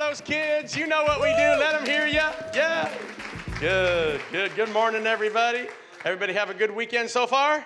[0.00, 0.74] those kids.
[0.74, 1.60] You know what we do.
[1.60, 2.26] Let them hear you.
[2.54, 2.90] Yeah.
[3.60, 4.56] Good, good.
[4.56, 5.68] Good morning, everybody.
[6.06, 7.62] Everybody have a good weekend so far?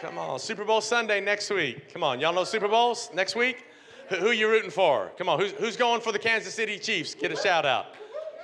[0.00, 0.40] Come on.
[0.40, 1.92] Super Bowl Sunday next week.
[1.92, 2.18] Come on.
[2.18, 3.64] Y'all know Super Bowls next week?
[4.08, 5.12] Who, who you rooting for?
[5.16, 5.38] Come on.
[5.38, 7.14] Who's, who's going for the Kansas City Chiefs?
[7.14, 7.94] Get a shout out.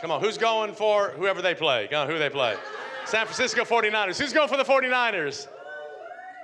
[0.00, 0.20] Come on.
[0.20, 1.88] Who's going for whoever they play?
[1.90, 2.08] Come on.
[2.08, 2.56] Who they play?
[3.04, 4.20] San Francisco 49ers.
[4.20, 5.48] Who's going for the 49ers?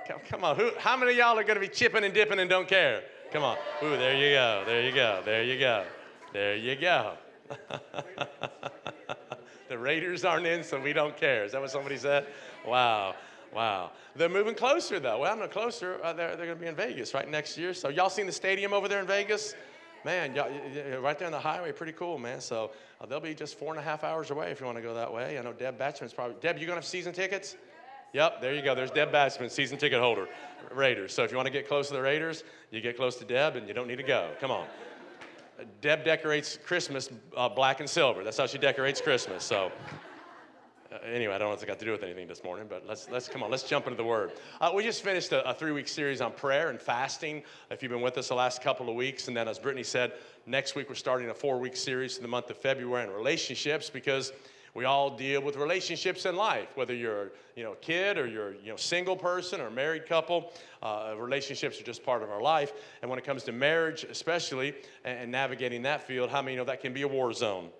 [0.09, 0.57] Come, come on.
[0.57, 3.05] Who, how many of y'all are going to be chipping and dipping and don't care?
[3.33, 3.59] Come on.
[3.85, 4.65] Ooh, there you go.
[4.67, 5.23] There you go.
[5.25, 5.85] There you go.
[6.35, 7.13] There you go.
[9.69, 11.45] the Raiders aren't in, so we don't care.
[11.45, 12.27] Is that what somebody said?
[12.67, 13.15] Wow.
[13.55, 13.93] Wow.
[14.17, 15.21] They're moving closer, though.
[15.21, 16.01] Well, no closer.
[16.03, 17.73] Uh, they're they're going to be in Vegas right next year.
[17.73, 19.55] So, y'all seen the stadium over there in Vegas?
[20.05, 20.51] Man, y'all,
[21.01, 22.41] right there on the highway, pretty cool, man.
[22.41, 24.83] So, uh, they'll be just four and a half hours away if you want to
[24.83, 25.39] go that way.
[25.39, 26.35] I know Deb Batchman's probably.
[26.41, 27.55] Deb, you going to have season tickets?
[28.13, 28.75] Yep, there you go.
[28.75, 30.27] There's Deb Batchman, season ticket holder,
[30.73, 31.15] Raiders.
[31.15, 33.55] So, if you want to get close to the Raiders, you get close to Deb
[33.55, 34.31] and you don't need to go.
[34.41, 34.67] Come on.
[35.81, 38.25] Deb decorates Christmas uh, black and silver.
[38.25, 39.45] That's how she decorates Christmas.
[39.45, 39.71] So,
[40.93, 42.87] uh, anyway, I don't know what it's got to do with anything this morning, but
[42.87, 43.51] let's let's come on.
[43.51, 44.33] Let's jump into the Word.
[44.61, 47.43] Uh, we just finished a, a three-week series on prayer and fasting.
[47.71, 50.13] If you've been with us the last couple of weeks, and then as Brittany said,
[50.47, 54.33] next week we're starting a four-week series in the month of February on relationships because
[54.75, 58.55] we all deal with relationships in life, whether you're you know, a kid or you're
[58.55, 60.53] you know, single person or married couple.
[60.83, 62.73] Uh, relationships are just part of our life.
[63.01, 66.65] And when it comes to marriage, especially, and, and navigating that field, how many know
[66.65, 67.71] that can be a war zone?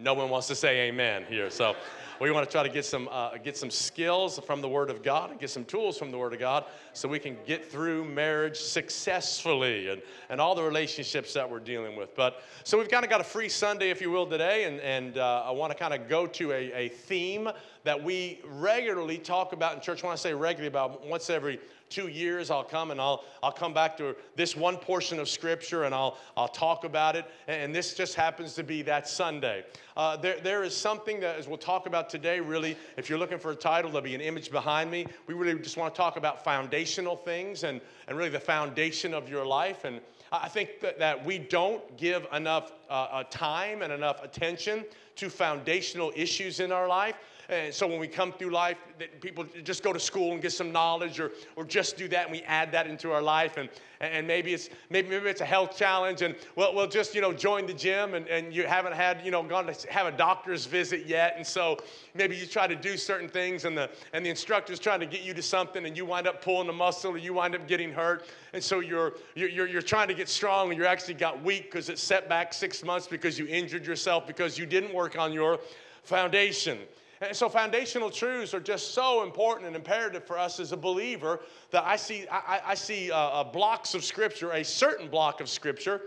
[0.00, 1.50] No one wants to say amen here.
[1.50, 1.74] So
[2.20, 5.02] we want to try to get some, uh, get some skills from the Word of
[5.02, 8.04] God and get some tools from the Word of God so we can get through
[8.04, 12.14] marriage successfully and, and all the relationships that we're dealing with.
[12.14, 15.18] But so we've kind of got a free Sunday, if you will, today, and, and
[15.18, 17.48] uh, I want to kind of go to a, a theme
[17.82, 20.02] that we regularly talk about in church.
[20.02, 21.58] When I say regularly, about once every
[21.88, 25.84] two years, I'll come and I'll, I'll come back to this one portion of Scripture
[25.84, 27.24] and I'll, I'll talk about it.
[27.46, 29.64] And this just happens to be that Sunday.
[29.96, 33.38] Uh, there, there is something that, as we'll talk about today, really, if you're looking
[33.38, 35.06] for a title, there'll be an image behind me.
[35.26, 39.28] We really just want to talk about foundational things and, and really the foundation of
[39.28, 39.84] your life.
[39.84, 40.00] And
[40.30, 44.84] I think that, that we don't give enough uh, uh time and enough attention
[45.16, 47.16] to foundational issues in our life.
[47.50, 50.52] And so when we come through life, that people just go to school and get
[50.52, 53.56] some knowledge or, or just do that and we add that into our life.
[53.56, 53.70] And,
[54.02, 57.32] and maybe it's, maybe, maybe it's a health challenge and we'll, we'll just, you know,
[57.32, 60.66] join the gym and, and you haven't had, you know, gone to have a doctor's
[60.66, 61.34] visit yet.
[61.38, 61.78] And so
[62.14, 65.22] maybe you try to do certain things and the, and the instructor's trying to get
[65.22, 67.90] you to something and you wind up pulling a muscle or you wind up getting
[67.90, 68.26] hurt.
[68.52, 71.88] And so you're, you're, you're trying to get strong and you actually got weak because
[71.88, 75.60] it's set back six months because you injured yourself because you didn't work on your
[76.02, 76.78] foundation.
[77.20, 81.40] And so foundational truths are just so important and imperative for us as a believer
[81.70, 85.48] that I see, I, I see uh, uh, blocks of scripture, a certain block of
[85.48, 86.02] scripture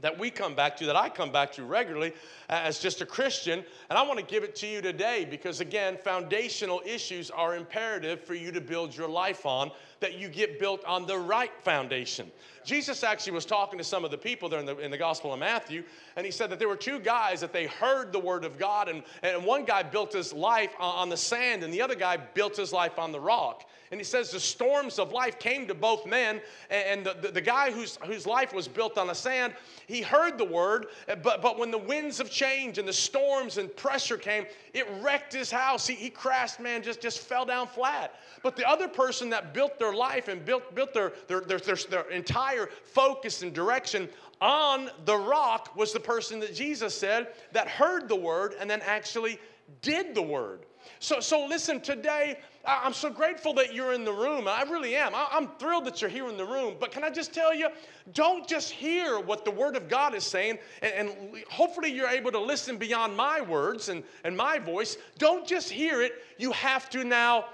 [0.00, 2.12] that we come back to, that I come back to regularly
[2.50, 3.64] as just a Christian.
[3.88, 8.20] And I want to give it to you today because, again, foundational issues are imperative
[8.20, 9.70] for you to build your life on,
[10.00, 12.30] that you get built on the right foundation.
[12.64, 15.32] Jesus actually was talking to some of the people there in the, in the Gospel
[15.32, 15.84] of Matthew,
[16.16, 18.88] and he said that there were two guys that they heard the word of God,
[18.88, 22.56] and, and one guy built his life on the sand, and the other guy built
[22.56, 23.64] his life on the rock.
[23.92, 26.40] And he says the storms of life came to both men,
[26.70, 29.54] and the, the, the guy whose, whose life was built on the sand,
[29.86, 30.86] he heard the word,
[31.22, 35.32] but, but when the winds of change and the storms and pressure came, it wrecked
[35.32, 35.86] his house.
[35.86, 38.16] He, he crashed, man, just, just fell down flat.
[38.42, 41.76] But the other person that built their life and built, built their, their, their, their,
[41.76, 44.08] their entire focus and direction
[44.40, 48.82] on the rock was the person that Jesus said that heard the word and then
[48.82, 49.38] actually
[49.82, 50.66] did the word.
[51.00, 54.46] So, so listen, today, I'm so grateful that you're in the room.
[54.48, 55.12] I really am.
[55.14, 56.76] I'm thrilled that you're here in the room.
[56.78, 57.68] But can I just tell you,
[58.12, 62.32] don't just hear what the Word of God is saying, and, and hopefully you're able
[62.32, 64.96] to listen beyond my words and, and my voice.
[65.18, 67.46] Don't just hear it, you have to now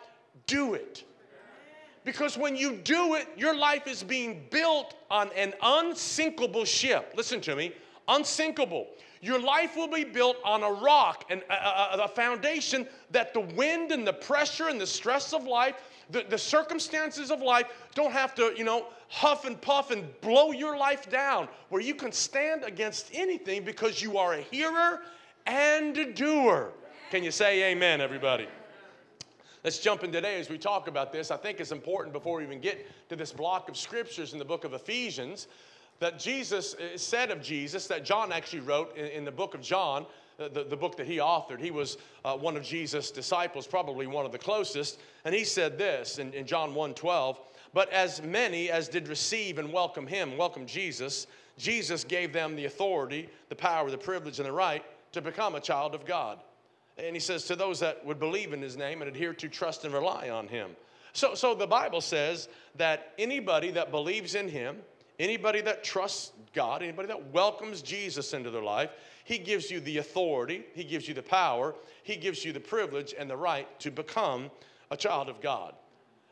[0.46, 1.04] do it.
[2.04, 7.14] Because when you do it, your life is being built on an unsinkable ship.
[7.16, 7.72] Listen to me,
[8.08, 8.88] unsinkable.
[9.20, 13.40] Your life will be built on a rock and a, a, a foundation that the
[13.40, 15.76] wind and the pressure and the stress of life,
[16.10, 20.50] the, the circumstances of life don't have to, you know, huff and puff and blow
[20.50, 25.02] your life down, where you can stand against anything because you are a hearer
[25.46, 26.72] and a doer.
[27.12, 28.48] Can you say amen, everybody?
[29.64, 31.30] Let's jump in today as we talk about this.
[31.30, 34.44] I think it's important before we even get to this block of scriptures in the
[34.44, 35.46] book of Ephesians
[36.00, 40.04] that Jesus said of Jesus, that John actually wrote in, in the book of John,
[40.36, 41.60] the, the, book that he authored.
[41.60, 44.98] He was uh, one of Jesus' disciples, probably one of the closest.
[45.24, 47.38] And he said this in, in John 1 12,
[47.72, 52.64] But as many as did receive and welcome him, welcome Jesus, Jesus gave them the
[52.64, 56.40] authority, the power, the privilege, and the right to become a child of God.
[56.98, 59.84] And he says, to those that would believe in his name and adhere to, trust,
[59.84, 60.70] and rely on him.
[61.12, 64.78] So, so the Bible says that anybody that believes in him,
[65.18, 68.90] anybody that trusts God, anybody that welcomes Jesus into their life,
[69.24, 73.14] he gives you the authority, he gives you the power, he gives you the privilege
[73.18, 74.50] and the right to become
[74.90, 75.74] a child of God.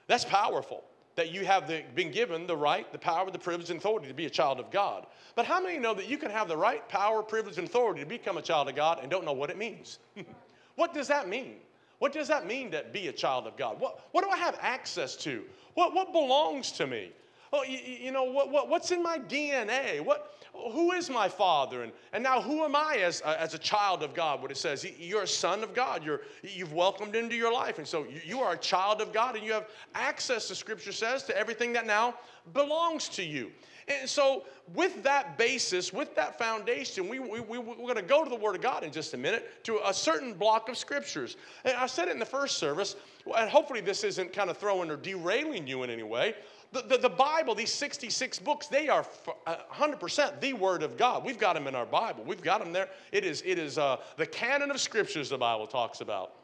[0.07, 0.85] That's powerful
[1.17, 4.15] that you have the, been given the right, the power, the privilege, and authority to
[4.15, 5.07] be a child of God.
[5.37, 8.07] But how many know that you can have the right power, privilege, and authority to
[8.07, 9.99] become a child of God and don't know what it means?
[10.81, 11.57] what does that mean?
[11.99, 13.79] What does that mean to be a child of God?
[13.79, 15.45] What, what do I have access to?
[15.75, 17.11] What, what belongs to me?
[17.53, 20.03] Oh, you, you know, what, what, what's in my DNA?
[20.03, 21.83] What, who is my father?
[21.83, 24.41] And, and now who am I as, uh, as a child of God?
[24.41, 26.03] What it says, you're a son of God.
[26.03, 27.77] You're, you've welcomed into your life.
[27.77, 30.93] And so you, you are a child of God and you have access, the scripture
[30.93, 32.15] says, to everything that now
[32.55, 33.51] belongs to you.
[33.89, 34.45] And so,
[34.75, 38.37] with that basis, with that foundation, we, we, we, we're going to go to the
[38.37, 41.37] Word of God in just a minute to a certain block of scriptures.
[41.65, 42.97] And I said it in the first service,
[43.37, 46.35] and hopefully this isn't kind of throwing or derailing you in any way.
[46.73, 49.05] The, the, the, Bible, these 66 books, they are
[49.49, 51.25] 100% uh, the Word of God.
[51.25, 52.23] We've got them in our Bible.
[52.25, 52.89] We've got them there.
[53.11, 56.35] It is, it is uh, the canon of Scriptures the Bible talks about.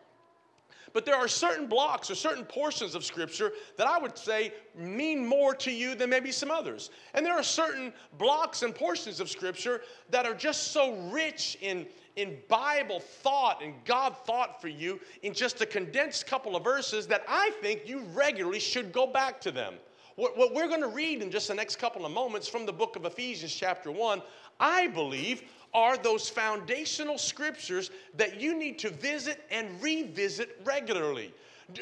[0.97, 5.27] But there are certain blocks or certain portions of Scripture that I would say mean
[5.27, 6.89] more to you than maybe some others.
[7.13, 11.87] And there are certain blocks and portions of Scripture that are just so rich in,
[12.17, 17.07] in Bible thought and God thought for you in just a condensed couple of verses
[17.09, 19.75] that I think you regularly should go back to them.
[20.15, 22.73] What, what we're going to read in just the next couple of moments from the
[22.73, 24.23] book of Ephesians, chapter 1,
[24.59, 25.43] I believe
[25.77, 31.33] are those foundational scriptures that you need to visit and revisit regularly.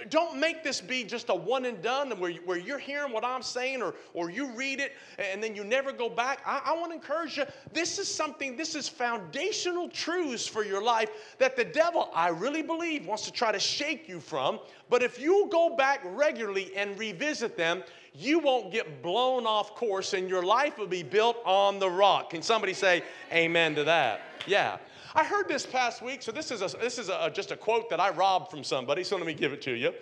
[0.08, 3.22] Don't make this be just a one and done where, you, where you're hearing what
[3.22, 6.40] I'm saying or, or you read it and then you never go back.
[6.46, 7.44] I, I want to encourage you.
[7.72, 12.62] This is something, this is foundational truths for your life that the devil, I really
[12.62, 14.58] believe, wants to try to shake you from.
[14.88, 17.82] But if you go back regularly and revisit them,
[18.14, 22.30] you won't get blown off course and your life will be built on the rock.
[22.30, 23.02] Can somebody say
[23.32, 24.20] amen to that?
[24.46, 24.78] Yeah.
[25.16, 27.90] I heard this past week, so this is, a, this is a, just a quote
[27.90, 29.92] that I robbed from somebody, so let me give it to you.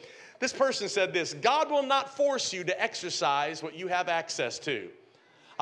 [0.40, 4.58] This person said this God will not force you to exercise what you have access
[4.60, 4.88] to.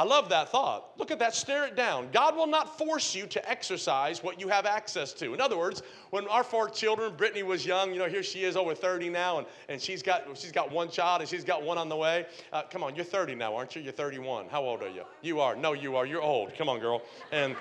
[0.00, 0.92] I love that thought.
[0.96, 2.08] Look at that, stare it down.
[2.10, 5.34] God will not force you to exercise what you have access to.
[5.34, 8.56] In other words, when our four children, Brittany was young, you know, here she is
[8.56, 11.76] over 30 now, and, and she's, got, she's got one child and she's got one
[11.76, 12.24] on the way.
[12.50, 13.82] Uh, come on, you're 30 now, aren't you?
[13.82, 14.46] You're 31.
[14.48, 15.02] How old are you?
[15.20, 15.54] You are.
[15.54, 16.06] No, you are.
[16.06, 16.54] You're old.
[16.56, 17.02] Come on, girl.
[17.30, 17.54] And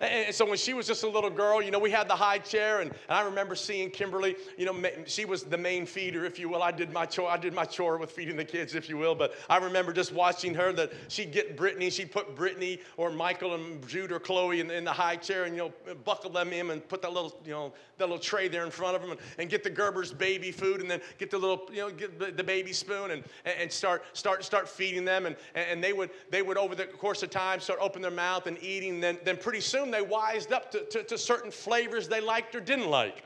[0.00, 2.38] and so when she was just a little girl, you know, we had the high
[2.38, 6.38] chair, and, and I remember seeing Kimberly, you know, she was the main feeder, if
[6.38, 6.62] you will.
[6.62, 9.14] I did my chore, I did my chore with feeding the kids, if you will.
[9.14, 13.54] But I remember just watching her that she'd get Brittany, she'd put Brittany or Michael
[13.54, 16.70] and Jude or Chloe in, in the high chair and, you know, buckle them in
[16.70, 19.20] and put that little, you know, that little tray there in front of them and,
[19.38, 22.44] and get the Gerber's baby food and then get the little, you know, get the
[22.44, 25.26] baby spoon and, and start, start, start feeding them.
[25.26, 28.46] And, and they would, they would, over the course of time, start opening their mouth
[28.46, 29.00] and eating.
[29.00, 32.60] Then, then pretty soon they wised up to, to, to certain flavors they liked or
[32.60, 33.24] didn't like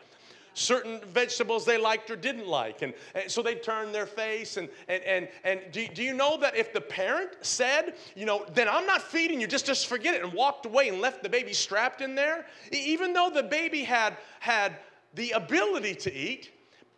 [0.58, 2.82] certain vegetables they liked or didn't like.
[2.82, 4.56] And, and so they turned their face.
[4.56, 8.44] And, and, and, and do, do you know that if the parent said, you know,
[8.55, 11.28] then I'm not feeding you, just, just forget it, and walked away and left the
[11.28, 14.77] baby strapped in there, even though the baby had, had
[15.15, 16.50] the ability to eat,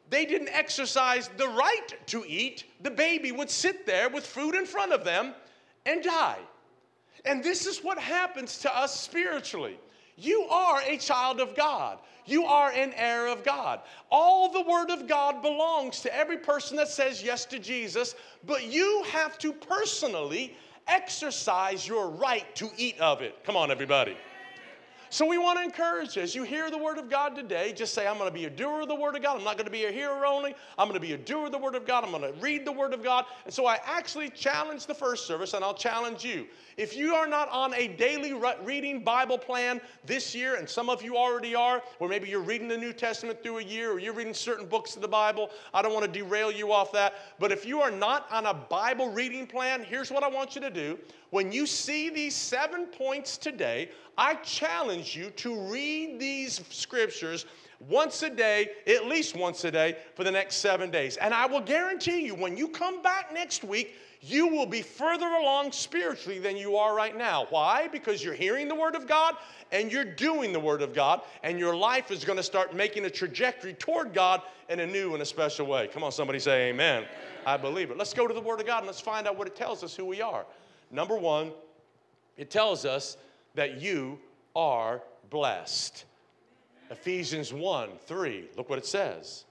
[0.08, 4.66] they didn't exercise the right to eat, the baby would sit there with food in
[4.66, 5.34] front of them
[5.86, 6.38] and die.
[7.24, 9.78] And this is what happens to us spiritually.
[10.16, 11.98] You are a child of God.
[12.26, 13.80] You are an heir of God.
[14.10, 18.14] All the Word of God belongs to every person that says yes to Jesus,
[18.46, 20.54] but you have to personally
[20.86, 23.42] exercise your right to eat of it.
[23.44, 24.16] Come on, everybody.
[25.12, 27.94] So we want to encourage you as you hear the word of God today, just
[27.94, 29.36] say, I'm going to be a doer of the word of God.
[29.36, 30.54] I'm not going to be a hearer only.
[30.78, 32.04] I'm going to be a doer of the word of God.
[32.04, 33.24] I'm going to read the word of God.
[33.44, 36.46] And so I actually challenge the first service, and I'll challenge you.
[36.76, 41.02] If you are not on a daily reading Bible plan this year, and some of
[41.02, 44.14] you already are, or maybe you're reading the New Testament through a year, or you're
[44.14, 47.14] reading certain books of the Bible, I don't want to derail you off that.
[47.40, 50.60] But if you are not on a Bible reading plan, here's what I want you
[50.60, 50.96] to do
[51.30, 57.46] When you see these seven points today, I challenge you to read these scriptures
[57.88, 61.16] once a day, at least once a day, for the next seven days.
[61.16, 65.26] And I will guarantee you, when you come back next week, you will be further
[65.26, 67.46] along spiritually than you are right now.
[67.48, 67.88] Why?
[67.88, 69.36] Because you're hearing the Word of God
[69.72, 73.04] and you're doing the Word of God, and your life is going to start making
[73.04, 75.86] a trajectory toward God in a new and a special way.
[75.86, 77.04] Come on, somebody say amen.
[77.04, 77.08] amen.
[77.46, 77.96] I believe it.
[77.96, 79.94] Let's go to the Word of God and let's find out what it tells us
[79.94, 80.44] who we are.
[80.90, 81.52] Number one,
[82.36, 83.16] it tells us
[83.54, 84.18] that you
[84.56, 86.04] are blessed.
[86.90, 89.44] Ephesians 1 3, look what it says.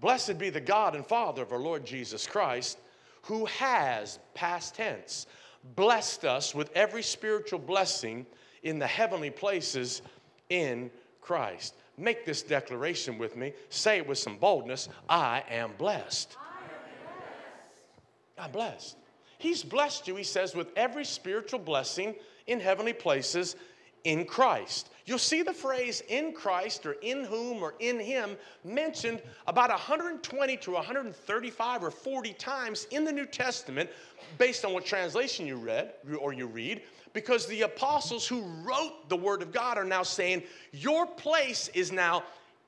[0.00, 2.78] Blessed be the God and Father of our Lord Jesus Christ,
[3.22, 5.26] who has, past tense,
[5.74, 8.24] blessed us with every spiritual blessing
[8.62, 10.02] in the heavenly places
[10.50, 11.74] in Christ.
[11.96, 13.52] Make this declaration with me.
[13.70, 16.36] Say it with some boldness I am blessed.
[16.38, 16.82] I am
[17.12, 18.38] blessed.
[18.38, 18.96] I'm blessed.
[19.38, 22.14] He's blessed you, he says, with every spiritual blessing
[22.48, 23.56] in heavenly places
[24.04, 24.90] in Christ.
[25.06, 30.56] You'll see the phrase in Christ or in whom or in him mentioned about 120
[30.58, 33.88] to 135 or 40 times in the New Testament
[34.36, 36.82] based on what translation you read or you read
[37.14, 40.42] because the apostles who wrote the word of God are now saying
[40.72, 42.22] your place is now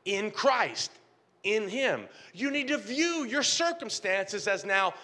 [0.06, 0.90] in Christ,
[1.44, 2.06] in him.
[2.32, 4.94] You need to view your circumstances as now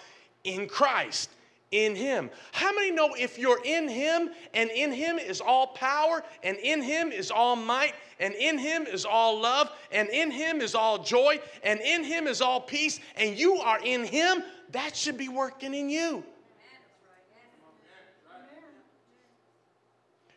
[0.43, 1.29] in Christ
[1.71, 2.29] in him.
[2.51, 6.81] How many know if you're in him and in him is all power and in
[6.81, 11.03] him is all might and in him is all love and in him is all
[11.03, 15.29] joy and in him is all peace and you are in him, that should be
[15.29, 16.23] working in you.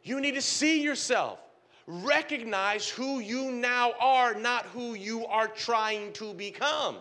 [0.03, 1.39] You need to see yourself.
[1.87, 6.97] Recognize who you now are, not who you are trying to become.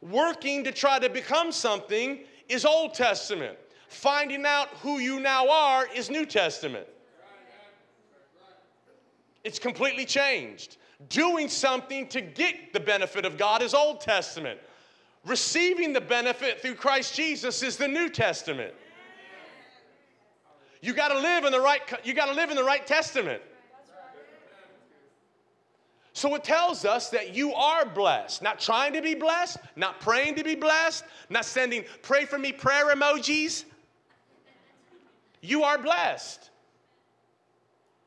[0.00, 3.58] Working to try to become something is Old Testament.
[3.88, 6.86] Finding out who you now are is New Testament.
[9.44, 10.76] It's completely changed.
[11.08, 14.60] Doing something to get the benefit of God is Old Testament.
[15.24, 18.74] Receiving the benefit through Christ Jesus is the New Testament.
[20.80, 23.42] You got to live in the right you got to live in the right testament.
[26.18, 30.34] So it tells us that you are blessed, not trying to be blessed, not praying
[30.34, 33.64] to be blessed, not sending pray for me prayer emojis.
[35.42, 36.50] You are blessed.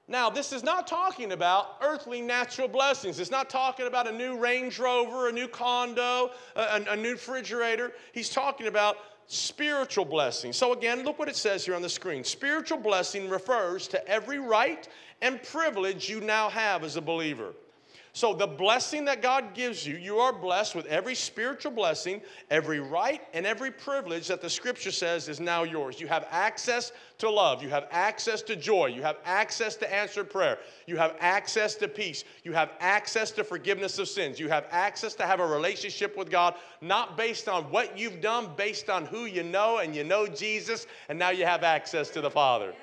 [0.10, 3.18] Now, this is not talking about earthly natural blessings.
[3.18, 7.94] It's not talking about a new Range Rover, a new condo, a, a, new refrigerator.
[8.12, 10.58] He's talking about spiritual blessings.
[10.58, 12.26] So, again, look what it says here on the screen.
[12.26, 14.86] Spiritual blessing refers to every right
[15.22, 17.54] and privilege you now have as a believer.
[18.14, 22.82] So, the blessing that God gives you, you are blessed with every spiritual blessing, every
[22.82, 26.02] right, and every privilege that the scripture says is now yours.
[26.02, 27.64] You have access to love.
[27.64, 28.88] You have access to joy.
[28.88, 30.60] You have access to answered prayer.
[30.88, 32.26] You have access to peace.
[32.44, 34.42] You have access to forgiveness of sins.
[34.42, 38.50] You have access to have a relationship with God, not based on what you've done,
[38.58, 42.20] based on who you know, and you know Jesus, and now you have access to
[42.20, 42.74] the Father.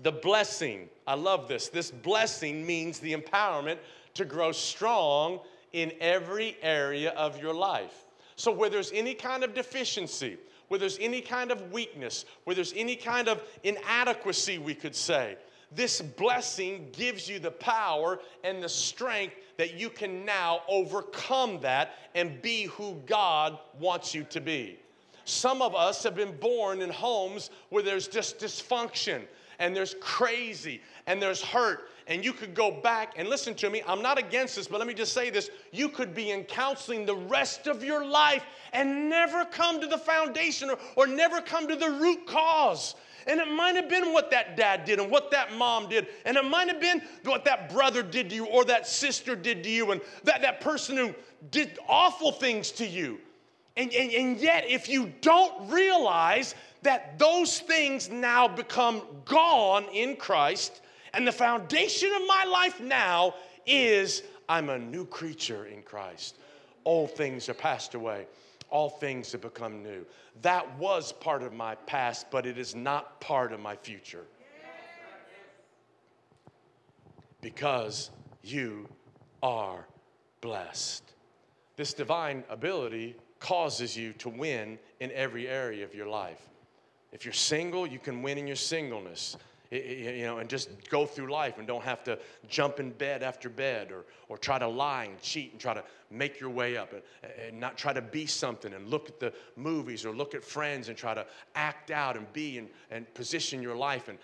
[0.00, 1.68] The blessing, I love this.
[1.68, 3.78] This blessing means the empowerment
[4.12, 5.40] to grow strong
[5.72, 8.04] in every area of your life.
[8.36, 10.36] So, where there's any kind of deficiency,
[10.68, 15.38] where there's any kind of weakness, where there's any kind of inadequacy, we could say,
[15.72, 21.94] this blessing gives you the power and the strength that you can now overcome that
[22.14, 24.78] and be who God wants you to be.
[25.24, 29.22] Some of us have been born in homes where there's just dysfunction
[29.58, 33.82] and there's crazy and there's hurt and you could go back and listen to me
[33.86, 37.04] i'm not against this but let me just say this you could be in counseling
[37.04, 41.68] the rest of your life and never come to the foundation or, or never come
[41.68, 42.94] to the root cause
[43.28, 46.06] and it might have been what that dad did and what that mom did.
[46.24, 49.62] And it might have been what that brother did to you or that sister did
[49.64, 51.14] to you and that, that person who
[51.50, 53.18] did awful things to you.
[53.78, 60.16] And, and, and yet, if you don't realize that those things now become gone in
[60.16, 60.80] Christ,
[61.14, 66.38] and the foundation of my life now is I'm a new creature in Christ.
[66.84, 68.26] Old things are passed away,
[68.68, 70.04] all things have become new.
[70.42, 74.24] That was part of my past, but it is not part of my future.
[77.40, 78.10] Because
[78.42, 78.88] you
[79.40, 79.86] are
[80.40, 81.04] blessed.
[81.76, 86.48] This divine ability causes you to win in every area of your life.
[87.12, 89.36] If you're single, you can win in your singleness.
[89.70, 92.18] you know, and just go through life and don't have to
[92.48, 95.84] jump in bed after bed or, or try to lie and cheat and try to
[96.10, 97.02] make your way up and,
[97.46, 100.88] and not try to be something and look at the movies or look at friends
[100.88, 104.18] and try to act out and be and, and position your life and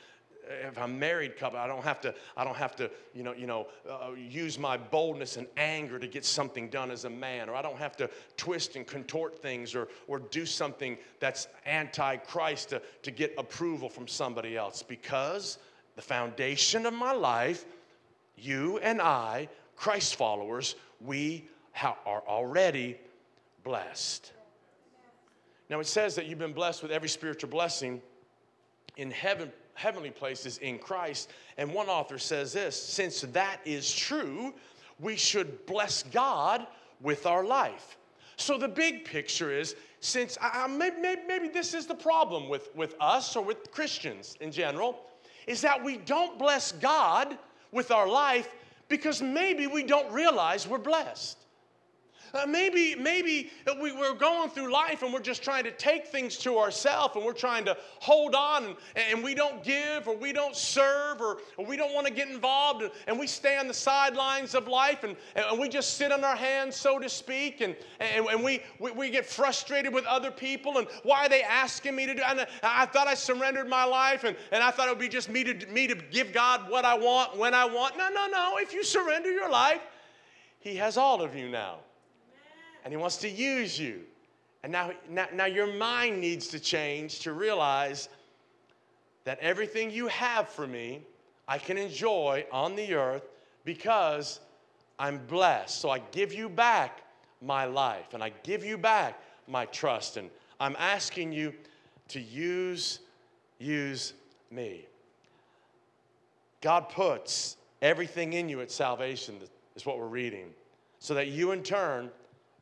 [0.49, 3.47] if I'm married couple, I don't have to, I don't have to, you know, you
[3.47, 7.55] know, uh, use my boldness and anger to get something done as a man, or
[7.55, 12.83] I don't have to twist and contort things or, or do something that's anti-Christ to,
[13.03, 14.83] to get approval from somebody else.
[14.83, 15.59] Because
[15.97, 17.65] the foundation of my life,
[18.37, 22.99] you and I, Christ followers, we ha- are already
[23.63, 24.33] blessed.
[25.71, 28.03] Now it says that you've been blessed with every spiritual blessing
[28.97, 31.31] in heaven heavenly places in Christ.
[31.59, 34.55] And one author says this since that is true,
[35.01, 36.67] we should bless God
[37.01, 37.99] with our life.
[38.37, 42.75] So the big picture is since I, maybe, maybe, maybe this is the problem with,
[42.75, 45.01] with us or with Christians in general,
[45.47, 47.39] is that we don't bless God
[47.73, 48.49] with our life
[48.89, 51.39] because maybe we don't realize we're blessed.
[52.35, 56.37] Uh, maybe, maybe we, we're going through life and we're just trying to take things
[56.37, 60.33] to ourselves and we're trying to hold on and, and we don't give or we
[60.33, 63.69] don't serve or, or we don't want to get involved and, and, we stay on
[63.69, 67.61] the sidelines of life and, and we just sit on our hands, so to speak,
[67.61, 71.43] and, and, and we, we, we get frustrated with other people and why are they
[71.45, 72.23] asking me to do?
[72.27, 75.31] And I thought I surrendered my life and, and I thought it would be just
[75.31, 77.97] me to, me to give God what I want when I want.
[77.97, 78.57] No, no, no.
[78.59, 79.83] If you surrender your life,
[80.59, 81.79] He has all of you now
[82.85, 84.01] and He wants to use you.
[84.63, 88.09] And now, now, now your mind needs to change to realize
[89.25, 91.03] that everything you have for me,
[91.49, 93.25] I can enjoy on the earth
[93.65, 94.41] because
[94.99, 95.81] I'm blessed.
[95.81, 97.03] So I give you back
[97.43, 100.17] my life and I give you back my trust.
[100.17, 101.53] And I'm asking you
[102.09, 103.01] to use,
[103.59, 104.15] use
[104.51, 104.87] me.
[106.61, 109.37] God puts everything in you at salvation,
[109.77, 110.47] is what we're reading,
[110.99, 112.11] so that you in turn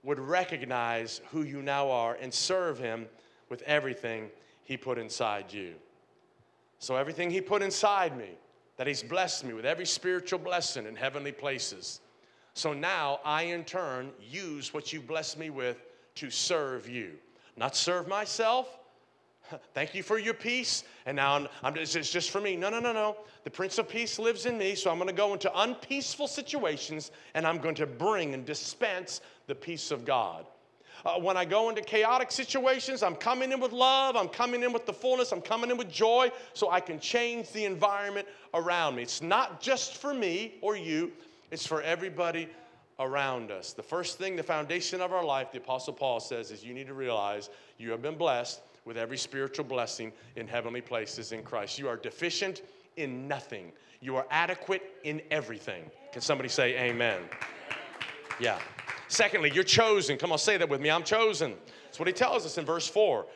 [0.03, 3.07] would recognize who you now are and serve Him
[3.49, 4.31] with everything
[4.65, 5.75] He put inside you.
[6.79, 8.31] So, everything He put inside me,
[8.77, 12.01] that He's blessed me with every spiritual blessing in heavenly places.
[12.55, 15.79] So now I, in turn, use what you've blessed me with
[16.17, 17.13] to serve you.
[17.57, 18.79] Not serve myself,
[19.75, 20.85] Thank you for your peace.
[21.07, 22.57] And now I'm, I'm it's just for me.
[22.57, 23.17] No, no, no, no.
[23.45, 27.11] The Prince of Peace lives in me, so I'm going to go into unpeaceful situations
[27.35, 30.47] and I'm going to bring and dispense the peace of God.
[31.05, 34.73] Uh, when I go into chaotic situations, I'm coming in with love, I'm coming in
[34.73, 38.95] with the fullness, I'm coming in with joy so I can change the environment around
[38.95, 39.03] me.
[39.03, 41.11] It's not just for me or you,
[41.51, 42.49] it's for everybody
[43.01, 43.73] around us.
[43.73, 46.87] The first thing, the foundation of our life, the Apostle Paul says, is you need
[46.87, 51.79] to realize you have been blessed with every spiritual blessing in heavenly places in Christ.
[51.79, 52.63] You are deficient
[52.97, 55.91] in nothing, you are adequate in everything.
[56.13, 57.23] Can somebody say amen?
[58.41, 58.59] Yeah.
[59.09, 60.19] Secondly, you're chosen.
[60.19, 60.91] Come on, say that with me.
[60.91, 61.55] I'm chosen.
[61.85, 63.27] That's what he tells us in verse 4.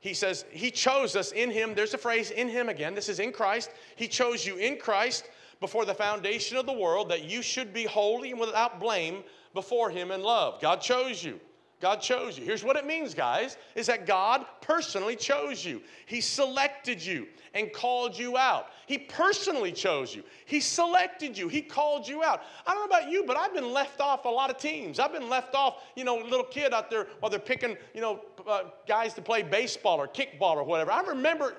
[0.00, 1.74] He says, He chose us in Him.
[1.74, 2.94] There's a phrase, in Him again.
[2.94, 3.70] This is in Christ.
[3.96, 5.28] He chose you in Christ
[5.60, 9.22] before the foundation of the world that you should be holy and without blame
[9.54, 10.60] before Him in love.
[10.60, 11.38] God chose you.
[11.80, 12.44] God chose you.
[12.44, 15.80] Here's what it means, guys, is that God personally chose you.
[16.04, 18.66] He selected you and called you out.
[18.86, 20.22] He personally chose you.
[20.44, 21.48] He selected you.
[21.48, 22.42] He called you out.
[22.66, 24.98] I don't know about you, but I've been left off a lot of teams.
[24.98, 28.20] I've been left off, you know, little kid out there while they're picking, you know,
[28.46, 30.92] uh, guys to play baseball or kickball or whatever.
[30.92, 31.54] I remember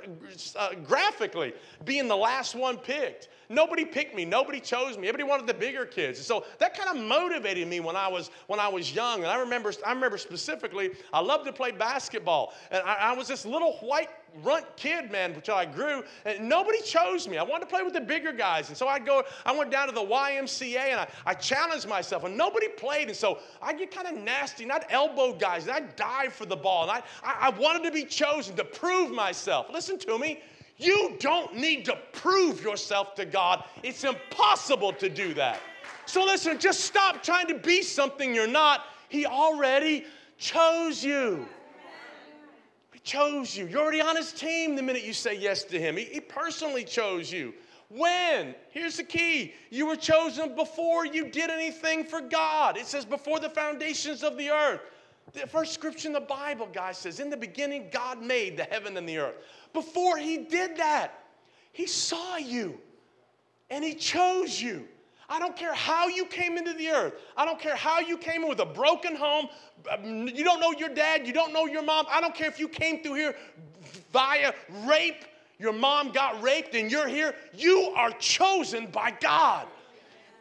[0.55, 1.53] uh, graphically
[1.83, 3.29] being the last one picked.
[3.51, 4.25] Nobody picked me.
[4.25, 5.07] Nobody chose me.
[5.07, 6.19] Everybody wanted the bigger kids.
[6.19, 9.19] And so that kind of motivated me when I was when I was young.
[9.19, 12.53] And I remember I remember specifically I loved to play basketball.
[12.71, 14.09] And I, I was this little white
[14.43, 16.03] runt kid, man, until I grew.
[16.25, 17.37] And nobody chose me.
[17.37, 18.69] I wanted to play with the bigger guys.
[18.69, 22.23] And so I'd go, I went down to the YMCA and I, I challenged myself,
[22.23, 23.07] and nobody played.
[23.07, 26.45] And so I'd get kind of nasty, and I'd elbow guys, and I'd dive for
[26.45, 26.83] the ball.
[26.83, 29.67] And I, I, I wanted to be chosen to prove myself.
[29.71, 30.41] Listen to me.
[30.81, 33.63] You don't need to prove yourself to God.
[33.83, 35.59] It's impossible to do that.
[36.07, 38.85] So listen, just stop trying to be something you're not.
[39.07, 40.05] He already
[40.37, 41.45] chose you.
[42.91, 43.67] He chose you.
[43.67, 45.97] You're already on his team the minute you say yes to him.
[45.97, 47.53] He, he personally chose you.
[47.89, 48.55] When?
[48.71, 49.53] Here's the key.
[49.69, 52.77] You were chosen before you did anything for God.
[52.77, 54.81] It says before the foundations of the earth.
[55.33, 58.97] The first scripture in the Bible, guys, says, In the beginning, God made the heaven
[58.97, 59.35] and the earth.
[59.73, 61.23] Before he did that,
[61.71, 62.77] he saw you
[63.69, 64.87] and he chose you.
[65.29, 67.13] I don't care how you came into the earth.
[67.37, 69.47] I don't care how you came in with a broken home.
[69.89, 71.25] Um, you don't know your dad.
[71.25, 72.05] You don't know your mom.
[72.09, 73.35] I don't care if you came through here
[74.11, 74.53] via
[74.85, 75.23] rape.
[75.57, 79.67] your mom got raped and you're here, you are chosen by God.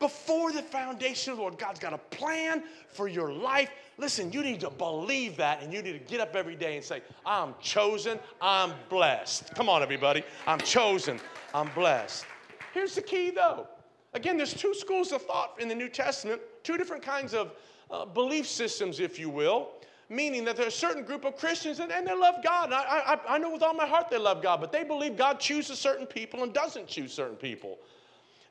[0.00, 3.70] Before the foundation of the Lord, God's got a plan for your life.
[3.98, 6.84] Listen, you need to believe that and you need to get up every day and
[6.84, 9.54] say, I'm chosen, I'm blessed.
[9.54, 10.24] Come on, everybody.
[10.46, 11.20] I'm chosen,
[11.54, 12.24] I'm blessed.
[12.72, 13.68] Here's the key, though.
[14.14, 17.52] Again, there's two schools of thought in the New Testament, two different kinds of
[17.90, 19.68] uh, belief systems, if you will
[20.10, 22.72] meaning that there's a certain group of Christians and, and they love God.
[22.72, 25.38] I, I, I know with all my heart they love God, but they believe God
[25.38, 27.78] chooses certain people and doesn't choose certain people.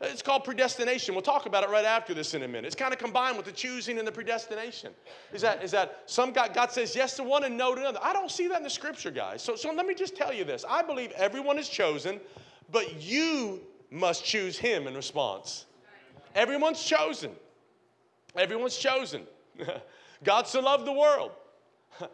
[0.01, 1.13] It's called predestination.
[1.13, 2.65] We'll talk about it right after this in a minute.
[2.65, 4.93] It's kind of combined with the choosing and the predestination.
[5.33, 7.99] Is that, is that some God, God says yes to one and no to another?
[8.01, 9.41] I don't see that in the scripture, guys.
[9.41, 10.63] So, so let me just tell you this.
[10.67, 12.21] I believe everyone is chosen,
[12.71, 13.59] but you
[13.91, 15.65] must choose him in response.
[16.33, 17.31] Everyone's chosen.
[18.37, 19.23] Everyone's chosen.
[20.23, 21.31] God so loved the world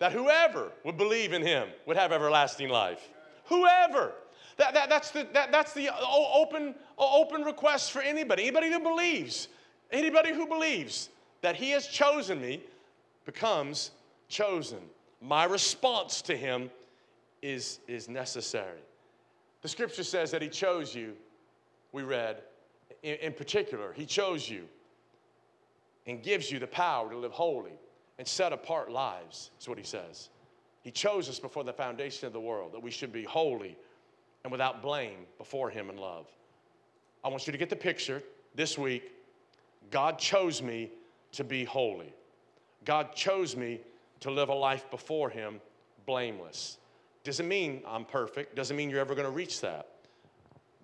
[0.00, 3.08] that whoever would believe in him would have everlasting life.
[3.46, 4.14] Whoever.
[4.56, 8.42] That, that, that's the, that, that's the open, open request for anybody.
[8.42, 9.48] Anybody who believes.
[9.90, 11.10] Anybody who believes
[11.42, 12.62] that he has chosen me
[13.24, 13.90] becomes
[14.28, 14.78] chosen.
[15.20, 16.70] My response to him
[17.42, 18.80] is, is necessary.
[19.62, 21.14] The scripture says that he chose you,
[21.92, 22.38] we read,
[23.02, 24.64] in, in particular, he chose you
[26.06, 27.72] and gives you the power to live holy
[28.18, 30.28] and set apart lives, is what he says.
[30.82, 33.76] He chose us before the foundation of the world that we should be holy
[34.42, 36.26] and without blame before him in love.
[37.24, 38.22] I want you to get the picture
[38.54, 39.10] this week.
[39.90, 40.90] God chose me
[41.32, 42.12] to be holy.
[42.84, 43.80] God chose me
[44.20, 45.60] to live a life before him
[46.06, 46.76] blameless.
[47.24, 49.88] Doesn't mean I'm perfect, doesn't mean you're ever going to reach that.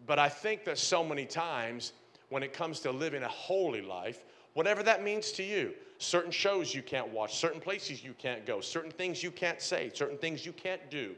[0.07, 1.93] But I think that so many times
[2.31, 4.25] when it comes to living a holy life,
[4.55, 8.63] whatever that means to you, certain shows you can't watch, certain places you can't go,
[8.63, 11.15] certain things you can't say, certain things you can't do.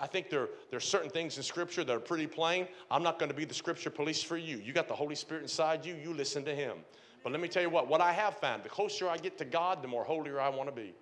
[0.00, 2.68] I think there, there are certain things in Scripture that are pretty plain.
[2.90, 4.58] I'm not going to be the Scripture police for you.
[4.58, 6.78] You got the Holy Spirit inside you, you listen to Him.
[7.22, 9.44] But let me tell you what, what I have found, the closer I get to
[9.44, 10.94] God, the more holier I want to be.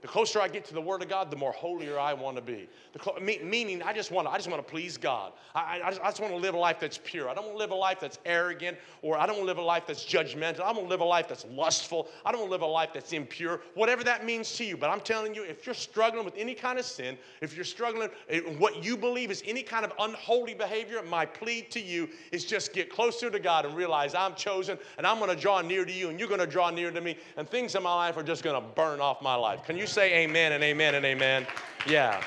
[0.00, 2.42] The, closer I get to the Word of God, the more holier I want to
[2.42, 2.68] be.
[2.92, 5.32] The, meaning, I just want to, I just want to please God.
[5.54, 7.28] I, I, just, just want to live a life that's pure.
[7.28, 9.58] I don't want to live a life that's arrogant, or I don't want to live
[9.58, 10.60] a life that's judgmental.
[10.60, 12.08] I want to live a life that's lustful.
[12.26, 13.60] I don't want to live a life that's impure.
[13.74, 14.76] Whatever that means to you.
[14.76, 18.10] But I'm telling you, if you're struggling with any kind of sin, if you're struggling
[18.28, 22.44] in what you believe is any kind of unholy behavior, my plea to you is
[22.44, 25.84] just get closer to God and realize I'm chosen, and I'm going to draw near
[25.86, 28.16] to you, and you're going to draw near to me, and things in my life
[28.18, 29.64] are just going to burn off my life.
[29.64, 31.46] Can you say amen and amen and amen?
[31.86, 32.22] Yeah.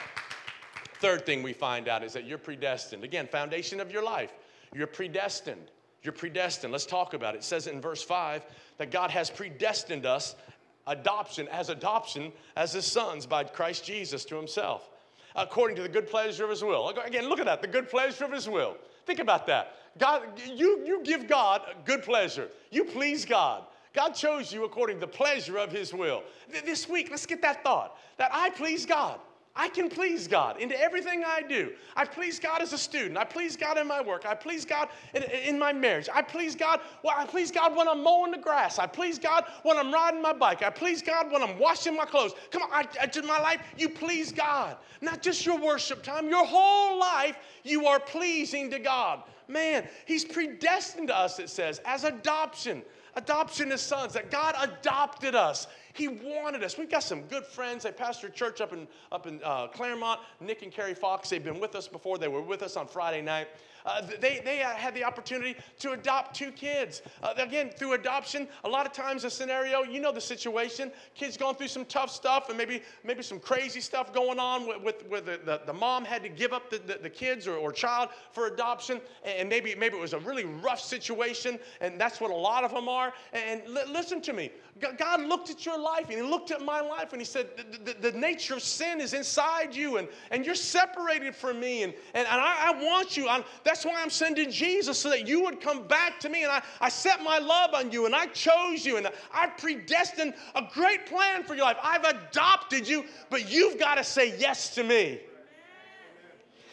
[0.99, 3.03] Third thing we find out is that you're predestined.
[3.03, 4.31] Again, foundation of your life.
[4.73, 5.69] You're predestined.
[6.03, 6.71] You're predestined.
[6.71, 7.39] Let's talk about it.
[7.39, 8.45] It says in verse 5
[8.77, 10.35] that God has predestined us
[10.87, 14.89] adoption as adoption as his sons by Christ Jesus to himself
[15.35, 16.89] according to the good pleasure of his will.
[16.89, 18.77] Again, look at that, the good pleasure of his will.
[19.05, 19.75] Think about that.
[19.97, 22.49] God, you, you give God good pleasure.
[22.69, 23.63] You please God.
[23.93, 26.23] God chose you according to the pleasure of His will.
[26.65, 29.19] This week, let's get that thought that I please God.
[29.53, 31.73] I can please God into everything I do.
[31.97, 33.17] I please God as a student.
[33.17, 34.25] I please God in my work.
[34.25, 36.07] I please God in, in, my marriage.
[36.13, 36.79] I please God.
[37.03, 38.79] Well, I please God when I'm mowing the grass.
[38.79, 40.63] I please God when I'm riding my bike.
[40.63, 42.31] I please God when I'm washing my clothes.
[42.49, 44.77] Come on, I, I, in my life, you please God.
[45.01, 46.29] Not just your worship time.
[46.29, 49.23] Your whole life, you are pleasing to God.
[49.49, 51.39] Man, He's predestined to us.
[51.39, 52.83] It says as adoption
[53.15, 55.67] adoption as sons, that God adopted us.
[55.93, 56.77] He wanted us.
[56.77, 57.83] We've got some good friends.
[57.83, 60.21] They pastor a church up in, up in uh, Claremont.
[60.39, 62.17] Nick and Carrie Fox, they've been with us before.
[62.17, 63.47] They were with us on Friday night.
[63.85, 67.01] Uh, they they had the opportunity to adopt two kids.
[67.23, 71.37] Uh, again, through adoption, a lot of times a scenario, you know the situation, kids
[71.37, 75.09] going through some tough stuff and maybe, maybe some crazy stuff going on with, with,
[75.09, 77.71] with the, the, the, mom had to give up the, the, the kids or, or
[77.71, 79.01] child for adoption.
[79.23, 82.71] And maybe, maybe it was a really rough situation, and that's what a lot of
[82.71, 83.13] them are.
[83.33, 84.51] And listen to me
[84.97, 87.93] God looked at your life and He looked at my life and He said, The,
[87.93, 91.93] the, the nature of sin is inside you, and, and you're separated from me, and,
[92.13, 93.27] and, and I, I want you.
[93.27, 96.43] I'm, that's why I'm sending Jesus so that you would come back to me.
[96.43, 100.33] And I, I set my love on you and I chose you and I predestined
[100.55, 101.77] a great plan for your life.
[101.81, 105.21] I've adopted you, but you've got to say yes to me.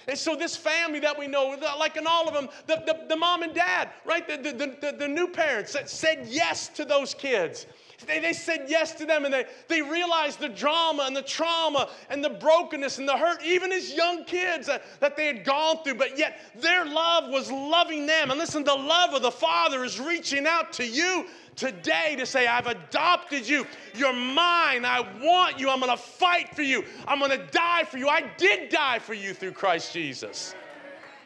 [0.09, 3.07] And so this family that we know, uh, like in all of them, the, the,
[3.11, 4.27] the mom and dad, right?
[4.27, 7.67] The, the, the, the new parents that said yes to those kids.
[8.07, 11.89] They, they said yes to them and they, they realized the drama and the trauma
[12.09, 15.83] and the brokenness and the hurt, even as young kids that, that they had gone
[15.83, 18.31] through, but yet their love was loving them.
[18.31, 22.47] And listen, the love of the Father is reaching out to you today to say,
[22.47, 23.67] I've adopted you.
[23.95, 24.85] You're mine.
[24.85, 25.69] I want you.
[25.69, 26.85] I'm going to fight for you.
[27.07, 28.09] I'm going to die for you.
[28.09, 30.55] I did die for you through Christ Jesus.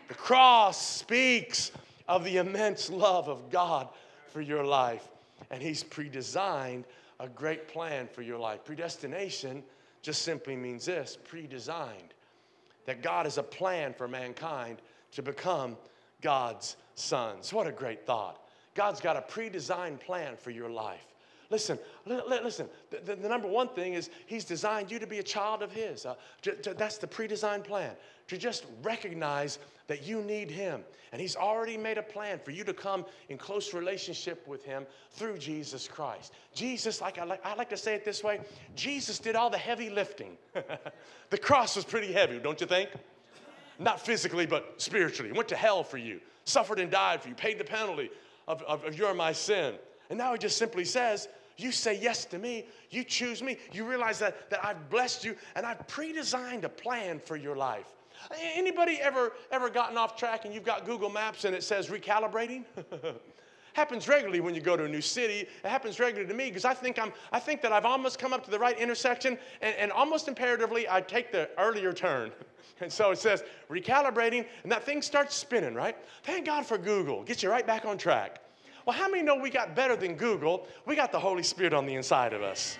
[0.08, 1.70] The cross speaks
[2.08, 3.88] of the immense love of God
[4.28, 5.06] for your life,
[5.52, 6.86] and He's pre-designed
[7.20, 8.64] a great plan for your life.
[8.64, 9.62] Predestination
[10.00, 12.14] just simply means this pre designed.
[12.86, 15.76] That God has a plan for mankind to become
[16.20, 17.52] God's sons.
[17.52, 18.40] What a great thought.
[18.74, 21.11] God's got a pre designed plan for your life.
[21.52, 25.22] Listen, listen, the, the, the, number one thing is He's designed you to be a
[25.22, 26.06] child of His.
[26.06, 27.92] Uh, to, to, that's the pre designed plan.
[28.28, 30.80] To just recognize that you need Him.
[31.12, 34.86] And He's already made a plan for you to come in close relationship with Him
[35.10, 36.32] through Jesus Christ.
[36.54, 38.40] Jesus, like I like, I like to say it this way
[38.74, 40.38] Jesus did all the heavy lifting.
[41.28, 42.88] the cross was pretty heavy, don't you think?
[43.78, 45.32] Not physically, but spiritually.
[45.32, 48.08] Went to hell for you, suffered and died for you, paid the penalty
[48.48, 49.74] of, of, of your my sin.
[50.08, 53.84] And now He just simply says, you say yes to me, you choose me, you
[53.84, 57.86] realize that, that I've blessed you and I've pre-designed a plan for your life.
[58.54, 62.64] Anybody ever ever gotten off track and you've got Google Maps and it says recalibrating?
[63.74, 65.40] happens regularly when you go to a new city.
[65.40, 68.32] It happens regularly to me because I think I'm I think that I've almost come
[68.32, 72.32] up to the right intersection and, and almost imperatively I take the earlier turn.
[72.80, 75.96] And so it says recalibrating, and that thing starts spinning, right?
[76.24, 77.22] Thank God for Google.
[77.22, 78.41] Gets you right back on track.
[78.86, 80.66] Well, how many know we got better than Google?
[80.86, 82.78] We got the Holy Spirit on the inside of us.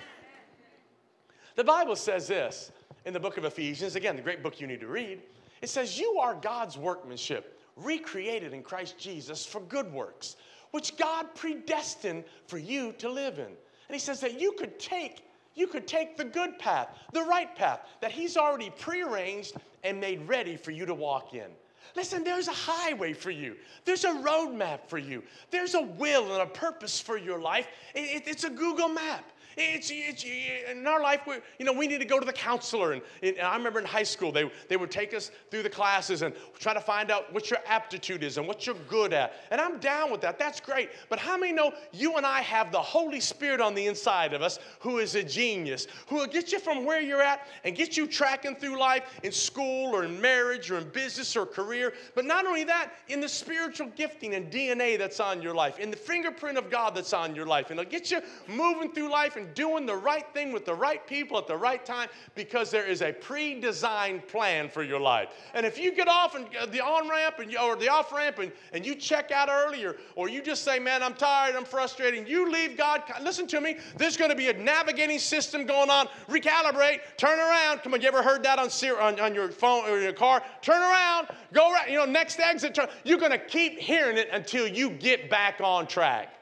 [1.55, 2.73] The Bible says this
[3.05, 5.21] in the book of Ephesians, again, the great book you need to read.
[5.61, 10.37] It says, You are God's workmanship, recreated in Christ Jesus for good works,
[10.73, 13.47] which God predestined for you to live in.
[13.47, 15.23] And he says that you could take
[15.55, 20.27] you could take the good path, the right path that He's already prearranged and made
[20.27, 21.51] ready for you to walk in.
[21.95, 23.57] Listen, there's a highway for you.
[23.85, 25.23] There's a roadmap for you.
[25.51, 27.67] There's a will and a purpose for your life.
[27.95, 29.32] It, it, it's a Google map.
[29.57, 32.93] It's, it's, in our life, we, you know, we need to go to the counselor.
[32.93, 36.23] And, and, I remember in high school, they, they would take us through the classes
[36.23, 39.35] and try to find out what your aptitude is and what you're good at.
[39.51, 40.39] And I'm down with that.
[40.39, 40.91] That's great.
[41.09, 44.43] But how many know you and I have the Holy Spirit on the inside of
[44.43, 47.97] us who is a genius, who will get you from where you're at and get
[47.97, 51.93] you tracking through life in school or in marriage or in business or career.
[52.15, 55.91] But not only that, in the spiritual gifting and DNA that's on your life, in
[55.91, 57.71] the fingerprint of God that's on your life.
[57.71, 61.07] And it'll get you moving through life and doing the right thing with the right
[61.07, 65.29] people at the right time because there is a pre designed plan for your life.
[65.55, 68.53] And if you get off and uh, the on ramp or the off ramp and,
[68.73, 72.51] and you check out earlier, or you just say, Man, I'm tired, I'm frustrated, you
[72.51, 76.09] leave God, listen to me, there's going to be a navigating system going on.
[76.29, 77.83] Recalibrate, turn around.
[77.83, 80.43] Come on, you ever heard that on, on, on your phone or your car?
[80.63, 82.89] Turn around, go right, you know, next exit, turn.
[83.05, 86.35] You're going to keep hearing it until you get back on track.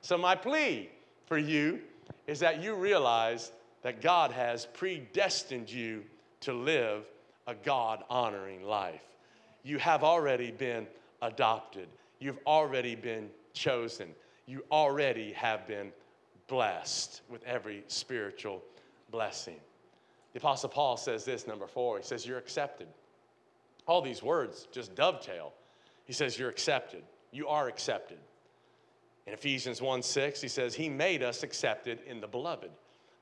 [0.00, 0.90] So, my plea
[1.26, 1.80] for you
[2.26, 6.04] is that you realize that God has predestined you
[6.40, 7.04] to live
[7.46, 9.02] a God honoring life.
[9.64, 10.86] You have already been
[11.20, 14.08] adopted, you've already been chosen,
[14.46, 15.92] you already have been
[16.48, 18.62] blessed with every spiritual
[19.10, 19.56] blessing.
[20.32, 21.98] The Apostle Paul says this, number four.
[21.98, 22.88] He says, You're accepted.
[23.86, 25.52] All these words just dovetail.
[26.04, 27.02] He says, You're accepted.
[27.30, 28.18] You are accepted.
[29.26, 32.70] In Ephesians 1 6, he says, He made us accepted in the beloved.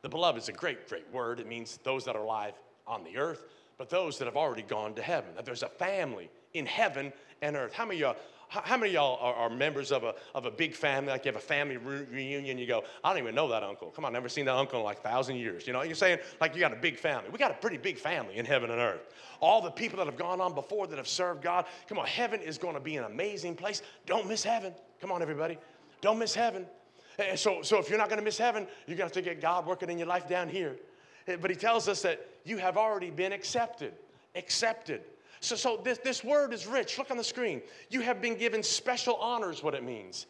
[0.03, 1.41] The beloved is a great, great word.
[1.41, 2.55] It means those that are alive
[2.87, 3.45] on the earth,
[3.77, 5.35] but those that have already gone to heaven.
[5.37, 7.73] That there's a family in heaven and earth.
[7.75, 8.17] How many of y'all?
[8.53, 11.13] How many y'all are, are, members of a, of a big family?
[11.13, 13.91] Like you have a family re- reunion, you go, I don't even know that uncle.
[13.91, 15.69] Come on, never seen that uncle in like a thousand years.
[15.69, 17.31] You know, you're saying like you got a big family.
[17.31, 19.07] We got a pretty big family in heaven and earth.
[19.39, 21.67] All the people that have gone on before that have served God.
[21.89, 23.83] Come on, heaven is going to be an amazing place.
[24.05, 24.75] Don't miss heaven.
[25.01, 25.57] Come on, everybody.
[26.01, 26.67] Don't miss heaven.
[27.19, 29.31] And so, so if you're not going to miss heaven, you're going to have to
[29.31, 30.77] get God working in your life down here.
[31.27, 33.93] Eh, but he tells us that you have already been accepted.
[34.35, 35.03] Accepted.
[35.41, 36.99] So, so this, this word is rich.
[36.99, 37.63] Look on the screen.
[37.91, 40.27] You have been given special honors, what it means.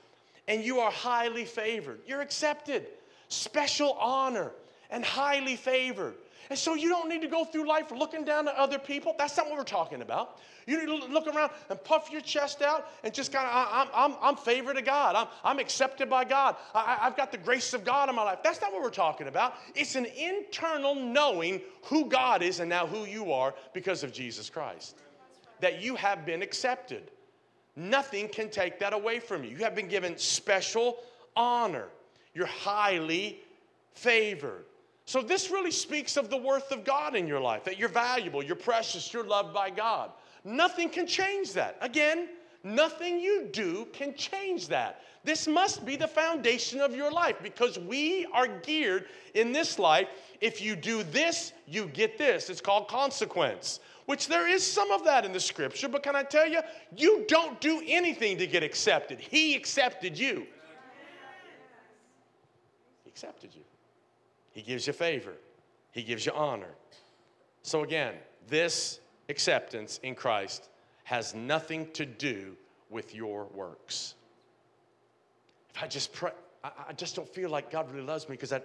[0.49, 2.01] And you are highly favored.
[2.07, 2.87] You're accepted.
[3.29, 4.53] Special honor
[4.91, 6.15] and highly favored.
[6.49, 9.15] And so you don't need to go through life looking down at other people.
[9.19, 10.39] That's not what we're talking about.
[10.67, 13.89] You need to look around and puff your chest out and just kind of, I'm,
[13.93, 15.17] I'm, I'm favored of God.
[15.17, 16.57] I'm, I'm accepted by God.
[16.75, 18.39] I, I've got the grace of God in my life.
[18.43, 19.55] That's not what we're talking about.
[19.75, 24.49] It's an internal knowing who God is and now who you are because of Jesus
[24.49, 24.97] Christ.
[25.61, 27.11] That you have been accepted.
[27.77, 29.51] Nothing can take that away from you.
[29.51, 30.99] You have been given special
[31.37, 31.89] honor.
[32.35, 33.41] You're highly
[33.93, 34.65] favored.
[35.11, 38.45] So, this really speaks of the worth of God in your life that you're valuable,
[38.45, 40.13] you're precious, you're loved by God.
[40.45, 41.77] Nothing can change that.
[41.81, 42.29] Again,
[42.63, 45.03] nothing you do can change that.
[45.25, 50.07] This must be the foundation of your life because we are geared in this life.
[50.41, 52.49] If you do this, you get this.
[52.49, 56.23] It's called consequence, which there is some of that in the scripture, but can I
[56.23, 56.61] tell you,
[56.97, 59.19] you don't do anything to get accepted.
[59.19, 60.47] He accepted you.
[63.03, 63.63] He accepted you.
[64.53, 65.35] He gives you favor,
[65.93, 66.75] He gives you honor.
[67.63, 68.15] So, again,
[68.49, 70.69] this acceptance in Christ
[71.05, 72.57] has nothing to do
[72.89, 74.15] with your works.
[75.75, 76.33] If I just pray,
[76.65, 78.61] I, I just don't feel like God really loves me because I,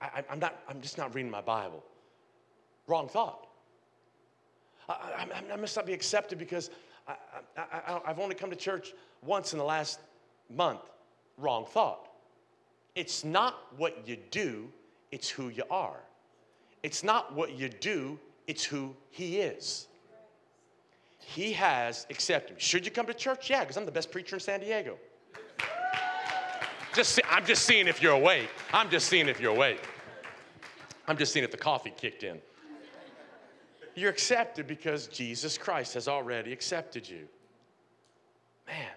[0.00, 1.82] I, am not, I'm just not reading my Bible.
[2.86, 3.48] Wrong thought.
[4.88, 6.70] I, I, I must not be accepted because
[7.06, 8.92] I, have only come to church
[9.22, 10.00] once in the last
[10.50, 10.80] month.
[11.38, 12.08] Wrong thought.
[12.94, 14.68] It's not what you do,
[15.12, 16.00] it's who you are.
[16.82, 19.86] It's not what you do, it's who He is.
[21.18, 22.60] He has accepted me.
[22.60, 23.48] Should you come to church?
[23.48, 24.98] Yeah, because I'm the best preacher in San Diego.
[26.94, 28.50] Just, I'm just seeing if you're awake.
[28.72, 29.80] I'm just seeing if you're awake.
[31.06, 32.40] I'm just seeing if the coffee kicked in.
[33.94, 37.28] You're accepted because Jesus Christ has already accepted you.
[38.66, 38.90] Man,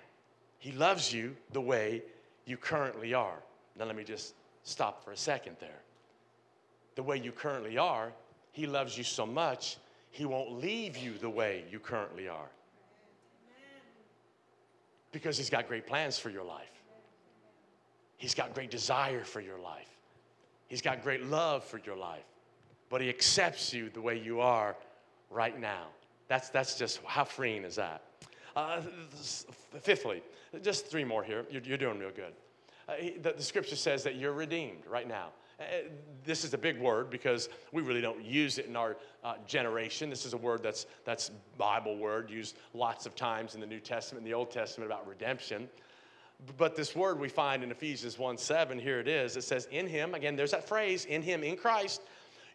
[0.58, 2.02] He loves you the way
[2.46, 3.44] you currently are.
[3.78, 5.82] Now, let me just stop for a second there.
[6.96, 8.12] The way you currently are,
[8.52, 9.78] He loves you so much,
[10.12, 12.50] He won't leave you the way you currently are.
[15.12, 16.68] Because He's got great plans for your life.
[18.18, 19.90] He's got great desire for your life.
[20.68, 22.24] He's got great love for your life.
[22.90, 24.76] But He accepts you the way you are
[25.30, 25.88] right now.
[26.28, 28.02] That's, that's just how freeing is that?
[28.56, 28.82] Uh,
[29.82, 30.24] fifthly,
[30.64, 31.46] just three more here.
[31.50, 32.34] You're, you're doing real good.
[32.88, 35.30] Uh, the, the, scripture says that you're redeemed right now.
[35.60, 35.64] Uh,
[36.26, 40.10] this is a big word because we really don't use it in our uh, generation.
[40.10, 43.80] This is a word that's, that's Bible word used lots of times in the New
[43.80, 45.70] Testament and the Old Testament about redemption.
[46.58, 49.38] But this word we find in Ephesians 1 7, here it is.
[49.38, 52.02] It says, In him, again, there's that phrase, in him, in Christ,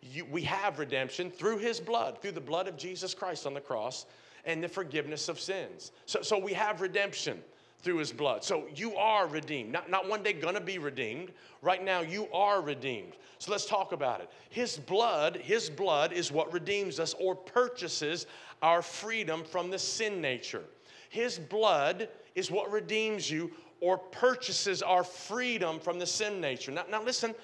[0.03, 3.61] you, we have redemption through his blood, through the blood of Jesus Christ on the
[3.61, 4.07] cross
[4.45, 5.93] and the forgiveness of sins.
[6.07, 7.43] So, so we have redemption
[7.83, 8.45] through his blood.
[8.45, 9.73] So you are redeemed.
[9.73, 11.33] Not, not one day gonna be redeemed.
[11.63, 13.15] Right now, you are redeemed.
[13.39, 14.31] So let's talk about it.
[14.51, 18.27] His blood, his blood is what redeems us or purchases
[18.63, 20.65] our freedom from the sin nature.
[21.09, 26.71] His blood is what redeems you or purchases our freedom from the sin nature.
[26.71, 27.35] Now, now listen,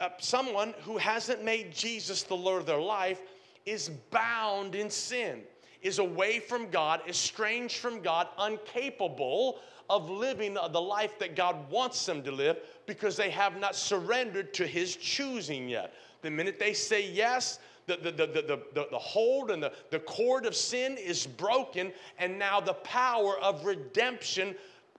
[0.00, 3.20] uh, someone who hasn't made Jesus the Lord of their life
[3.66, 5.42] is bound in sin,
[5.82, 9.58] is away from God, estranged from God, incapable
[9.90, 14.52] of living the life that God wants them to live because they have not surrendered
[14.54, 15.94] to His choosing yet.
[16.22, 20.00] The minute they say yes, the, the, the, the, the, the hold and the, the
[20.00, 24.54] cord of sin is broken, and now the power of redemption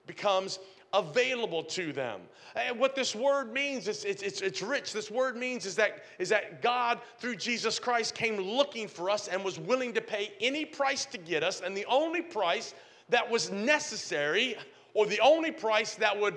[0.06, 0.58] becomes
[0.92, 2.20] available to them.
[2.56, 4.92] And what this word means, is it's, it's, it's rich.
[4.92, 9.28] This word means is that, is that God, through Jesus Christ, came looking for us
[9.28, 11.60] and was willing to pay any price to get us.
[11.60, 12.74] And the only price
[13.08, 14.56] that was necessary,
[14.94, 16.36] or the only price that would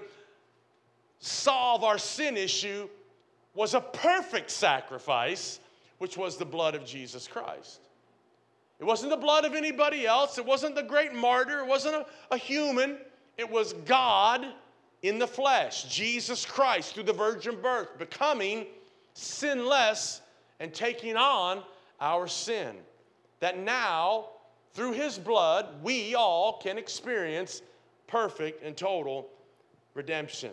[1.19, 2.87] solve our sin issue,
[3.55, 5.59] was a perfect sacrifice,
[5.97, 7.81] which was the blood of Jesus Christ.
[8.79, 10.37] It wasn't the blood of anybody else.
[10.37, 11.59] It wasn't the great martyr.
[11.59, 12.97] It wasn't a, a human.
[13.37, 14.45] It was God
[15.01, 18.67] in the flesh, Jesus Christ through the virgin birth, becoming
[19.13, 20.21] sinless
[20.59, 21.63] and taking on
[21.99, 22.75] our sin.
[23.39, 24.29] That now,
[24.73, 27.61] through his blood, we all can experience
[28.07, 29.27] perfect and total
[29.93, 30.51] redemption.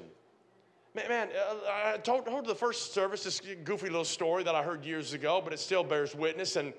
[0.94, 4.62] Man, man uh, I told, told the first service this goofy little story that I
[4.62, 6.72] heard years ago, but it still bears witness and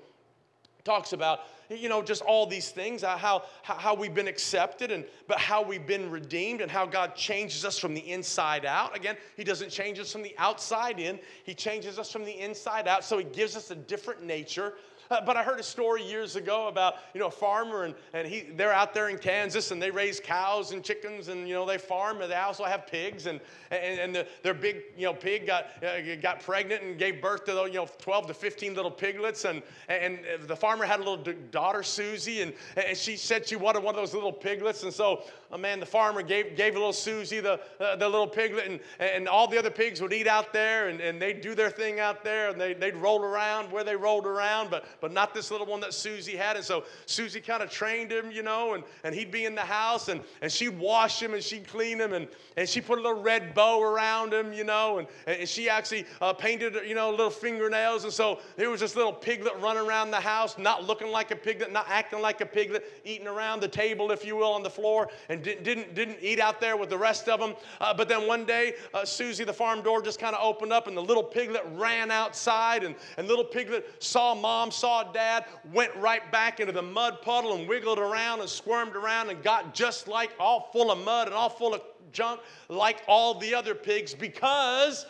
[0.84, 1.40] talks about
[1.76, 5.62] you know, just all these things, uh, how, how we've been accepted, and, but how
[5.62, 8.96] we've been redeemed, and how God changes us from the inside out.
[8.96, 12.88] Again, He doesn't change us from the outside in, He changes us from the inside
[12.88, 13.04] out.
[13.04, 14.74] So He gives us a different nature,
[15.12, 18.26] uh, but I heard a story years ago about, you know, a farmer and, and
[18.26, 21.66] he, they're out there in Kansas and they raise cows and chickens and, you know,
[21.66, 25.14] they farm and they also have pigs and, and, and the, their big, you know,
[25.14, 28.90] pig got, uh, got pregnant and gave birth to, you know, 12 to 15 little
[28.90, 33.56] piglets and, and the farmer had a little daughter, Susie, and, and she said she
[33.56, 34.82] wanted one of those little piglets.
[34.82, 38.66] And so, oh man, the farmer gave, gave little Susie the, uh, the little piglet
[38.66, 41.70] and, and all the other pigs would eat out there and, and they'd do their
[41.70, 45.34] thing out there and they, they'd roll around where they rolled around, but but not
[45.34, 46.56] this little one that Susie had.
[46.56, 49.60] And so Susie kind of trained him, you know, and, and he'd be in the
[49.60, 53.02] house and, and she'd wash him and she'd clean him and, and she put a
[53.02, 57.10] little red bow around him, you know, and, and she actually uh, painted, you know,
[57.10, 58.04] little fingernails.
[58.04, 61.36] And so there was this little piglet running around the house, not looking like a
[61.36, 64.70] piglet, not acting like a piglet, eating around the table, if you will, on the
[64.70, 67.54] floor, and didn't, didn't, didn't eat out there with the rest of them.
[67.80, 70.86] Uh, but then one day, uh, Susie, the farm door just kind of opened up,
[70.86, 75.94] and the little piglet ran outside, and, and little piglet saw mom, saw dad, went
[75.96, 80.08] right back into the mud puddle and wiggled around and squirmed around and got just
[80.08, 81.80] like all full of mud and all full of
[82.12, 85.06] junk like all the other pigs because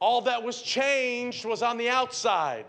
[0.00, 2.64] all that was changed was on the outside.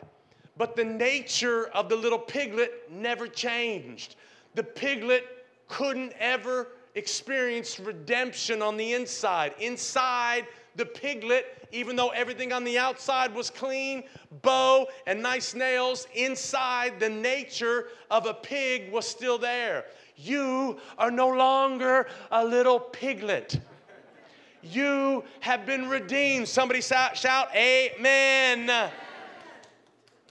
[0.57, 4.15] But the nature of the little piglet never changed.
[4.55, 5.23] The piglet
[5.67, 9.53] couldn't ever experience redemption on the inside.
[9.59, 10.47] Inside,
[10.77, 14.03] the piglet, even though everything on the outside was clean,
[14.41, 19.85] bow and nice nails, inside the nature of a pig was still there.
[20.15, 23.59] You are no longer a little piglet.
[24.61, 26.47] You have been redeemed.
[26.47, 28.91] Somebody shout, shout Amen.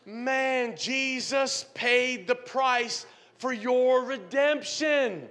[0.04, 3.06] Man, Jesus paid the price
[3.38, 5.28] for your redemption.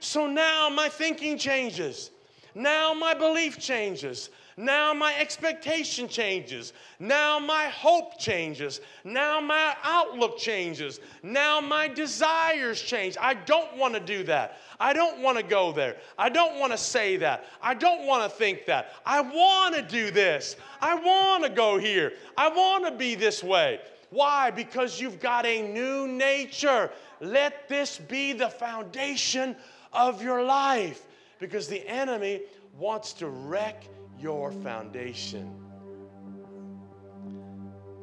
[0.00, 2.10] So now my thinking changes.
[2.54, 4.30] Now my belief changes.
[4.58, 6.72] Now my expectation changes.
[6.98, 8.80] Now my hope changes.
[9.04, 10.98] Now my outlook changes.
[11.22, 13.16] Now my desires change.
[13.20, 14.58] I don't want to do that.
[14.80, 15.96] I don't want to go there.
[16.18, 17.44] I don't want to say that.
[17.62, 18.94] I don't want to think that.
[19.06, 20.56] I want to do this.
[20.80, 22.14] I want to go here.
[22.36, 23.78] I want to be this way.
[24.10, 24.50] Why?
[24.50, 26.90] Because you've got a new nature.
[27.20, 29.54] Let this be the foundation
[29.92, 31.04] of your life
[31.38, 32.42] because the enemy
[32.76, 33.84] wants to wreck
[34.20, 35.54] your foundation.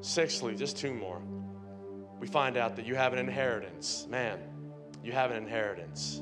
[0.02, 1.22] Sixthly, just two more.
[2.20, 4.08] We find out that you have an inheritance.
[4.10, 4.40] Man,
[5.04, 6.22] you have an inheritance.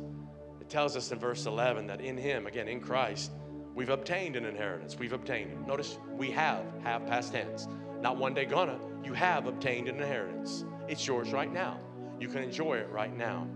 [0.60, 3.32] It tells us in verse 11 that in Him, again, in Christ,
[3.76, 4.98] we've obtained an inheritance.
[4.98, 5.68] We've obtained it.
[5.68, 7.68] Notice we have, have past tense.
[8.02, 8.80] Not one day gonna.
[9.04, 10.66] You have obtained an inheritance.
[10.88, 11.80] It's yours right now.
[12.20, 13.48] You can enjoy it right now.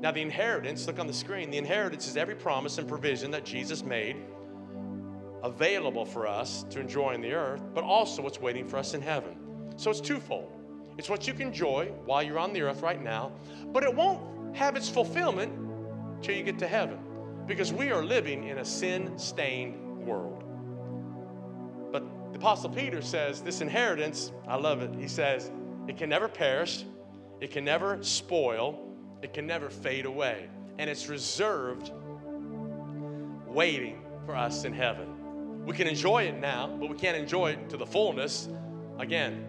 [0.00, 3.44] Now, the inheritance, look on the screen, the inheritance is every promise and provision that
[3.44, 4.16] Jesus made
[5.42, 9.02] available for us to enjoy in the earth, but also what's waiting for us in
[9.02, 9.36] heaven.
[9.76, 10.50] So it's twofold.
[10.98, 13.32] It's what you can enjoy while you're on the earth right now,
[13.72, 15.52] but it won't have its fulfillment
[16.22, 16.98] till you get to heaven
[17.46, 20.44] because we are living in a sin stained world.
[21.90, 24.94] But the Apostle Peter says this inheritance, I love it.
[24.94, 25.50] He says,
[25.88, 26.84] it can never perish,
[27.40, 28.78] it can never spoil,
[29.22, 30.48] it can never fade away.
[30.78, 31.90] And it's reserved,
[33.46, 35.11] waiting for us in heaven.
[35.64, 38.48] We can enjoy it now, but we can't enjoy it to the fullness
[38.98, 39.46] again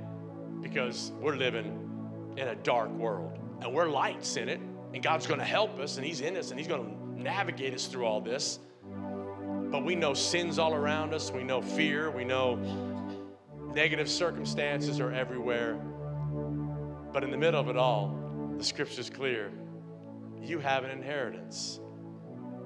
[0.61, 4.59] because we're living in a dark world and we're lights in it.
[4.93, 7.74] And God's going to help us and He's in us and He's going to navigate
[7.74, 8.59] us through all this.
[9.72, 12.57] But we know sins all around us, we know fear, we know
[13.74, 15.80] negative circumstances are everywhere.
[17.11, 18.16] But in the middle of it all,
[18.55, 19.51] the scripture's clear.
[20.41, 21.80] You have an inheritance.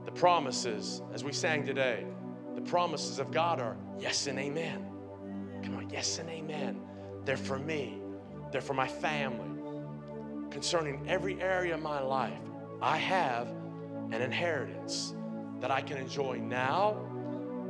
[0.04, 2.06] The promises, as we sang today,
[2.58, 4.84] the promises of God are yes and amen.
[5.62, 6.82] Come on, yes and amen.
[7.24, 8.02] They're for me,
[8.52, 9.62] they're for my family.
[10.50, 12.42] Concerning every area of my life,
[12.82, 13.48] I have
[14.12, 15.14] an inheritance
[15.60, 16.98] that I can enjoy now,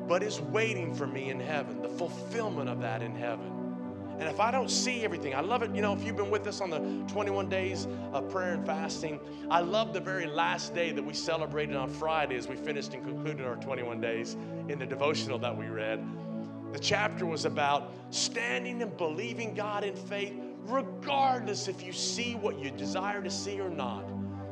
[0.08, 3.57] but is waiting for me in heaven, the fulfillment of that in heaven.
[4.20, 5.76] And if I don't see everything, I love it.
[5.76, 6.80] You know, if you've been with us on the
[7.12, 9.20] 21 days of prayer and fasting,
[9.52, 13.04] I love the very last day that we celebrated on Friday as we finished and
[13.04, 14.36] concluded our 21 days
[14.70, 16.04] in the devotional that we read.
[16.74, 22.60] The chapter was about standing and believing God in faith, regardless if you see what
[22.60, 24.04] you desire to see or not.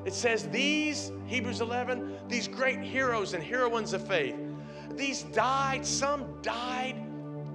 [0.06, 4.36] It says, These, Hebrews 11, these great heroes and heroines of faith,
[4.92, 6.96] these died, some died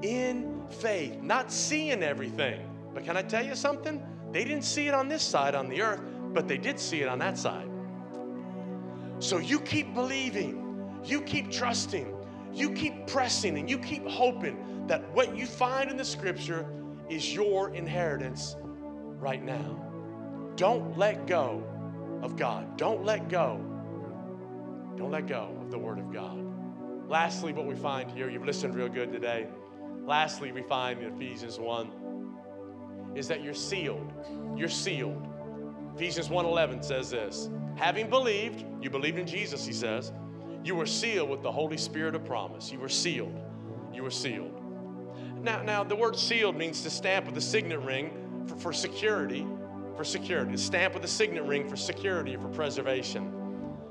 [0.03, 2.61] in faith, not seeing everything.
[2.95, 4.03] But can I tell you something?
[4.33, 6.01] They didn't see it on this side on the earth,
[6.33, 7.69] but they did see it on that side.
[9.19, 12.15] So you keep believing, you keep trusting,
[12.53, 16.67] you keep pressing, and you keep hoping that what you find in the scripture
[17.09, 18.57] is your inheritance
[19.19, 19.79] right now.
[20.57, 21.63] Don't let go
[22.23, 22.77] of God.
[22.77, 23.61] Don't let go.
[24.97, 26.45] Don't let go of the Word of God.
[27.09, 29.49] Lastly, what we find here, you've listened real good today.
[30.11, 34.13] Lastly, we find in Ephesians 1 is that you're sealed.
[34.57, 35.25] You're sealed.
[35.95, 40.13] Ephesians 1:11 says this, having believed, you believed in Jesus, he says,
[40.65, 42.73] you were sealed with the Holy Spirit of promise.
[42.73, 43.41] You were sealed.
[43.95, 44.61] You were sealed.
[45.45, 49.47] Now, now the word sealed means to stamp with a signet ring for, for security,
[49.97, 53.33] for security, a stamp with a signet ring for security, for preservation.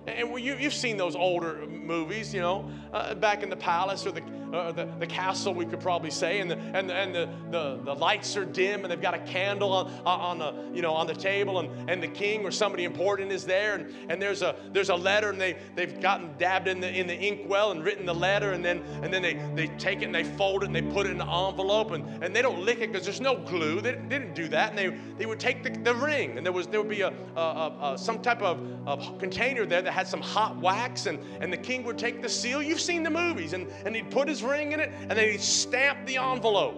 [0.09, 4.11] And you, have seen those older movies, you know, uh, back in the palace or
[4.11, 7.29] the, uh, the, the, castle, we could probably say, and, the, and, the, and the,
[7.51, 10.93] the, the lights are dim, and they've got a candle on, on, the, you know,
[10.93, 14.41] on the table, and, and the king or somebody important is there, and, and there's,
[14.41, 17.83] a, there's a letter, and they, they've gotten dabbed in the, in the inkwell and
[17.83, 20.67] written the letter, and then, and then they, they take it and they fold it
[20.67, 23.21] and they put it in an envelope, and, and they don't lick it because there's
[23.21, 23.81] no glue.
[23.81, 26.53] They, they, didn't do that, and they, they would take the, the ring, and there,
[26.53, 29.93] was, there would be a, a, a, a some type of, of container there that
[29.99, 32.61] had some hot wax, and, and the king would take the seal.
[32.61, 35.41] You've seen the movies, and, and he'd put his ring in it, and then he'd
[35.41, 36.77] stamp the envelope.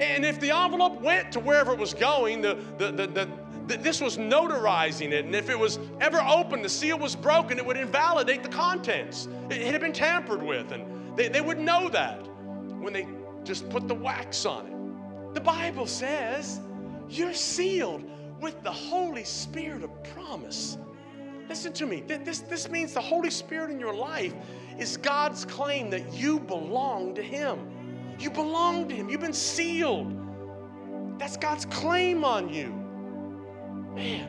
[0.00, 3.28] And if the envelope went to wherever it was going, the, the, the, the
[3.78, 7.64] this was notarizing it, and if it was ever open, the seal was broken, it
[7.64, 9.28] would invalidate the contents.
[9.48, 12.26] It, had been tampered with, and they, they would know that
[12.80, 13.06] when they
[13.44, 15.34] just put the wax on it.
[15.34, 16.60] The Bible says
[17.08, 18.04] you're sealed
[18.42, 20.76] with the Holy Spirit of promise.
[21.48, 22.02] Listen to me.
[22.06, 24.34] This, this means the Holy Spirit in your life
[24.78, 28.16] is God's claim that you belong to Him.
[28.18, 29.08] You belong to Him.
[29.08, 30.18] You've been sealed.
[31.18, 32.68] That's God's claim on you.
[33.94, 34.28] Man,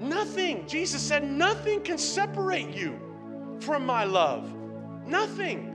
[0.00, 2.98] nothing, Jesus said, nothing can separate you
[3.60, 4.52] from my love.
[5.06, 5.74] Nothing.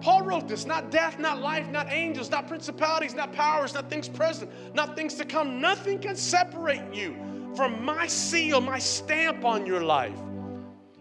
[0.00, 4.08] Paul wrote this not death, not life, not angels, not principalities, not powers, not things
[4.08, 5.60] present, not things to come.
[5.60, 7.16] Nothing can separate you
[7.54, 10.18] from my seal, my stamp on your life.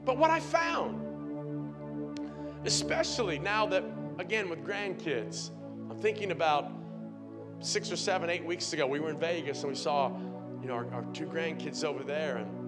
[0.05, 0.99] But what I found,
[2.65, 3.83] especially now that,
[4.17, 5.51] again, with grandkids,
[5.89, 6.71] I'm thinking about
[7.59, 10.09] six or seven, eight weeks ago, we were in Vegas and we saw,
[10.61, 12.37] you know, our, our two grandkids over there.
[12.37, 12.59] And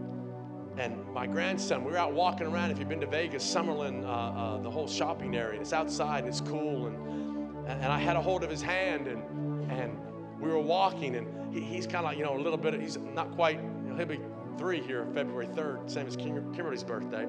[0.78, 2.72] and my grandson, we were out walking around.
[2.72, 6.30] If you've been to Vegas, Summerlin, uh, uh, the whole shopping area, it's outside and
[6.30, 6.88] it's cool.
[6.88, 9.98] And, and I had a hold of his hand and, and
[10.42, 11.16] we were walking.
[11.16, 13.90] And he, he's kind of, like, you know, a little bit, he's not quite, you
[13.90, 14.20] know, he'll be
[14.58, 17.24] three here February 3rd, same as Kimberly's birthday.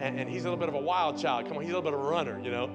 [0.00, 1.48] And, and, he's a little bit of a wild child.
[1.48, 2.70] Come on, he's a little bit of a runner, you know.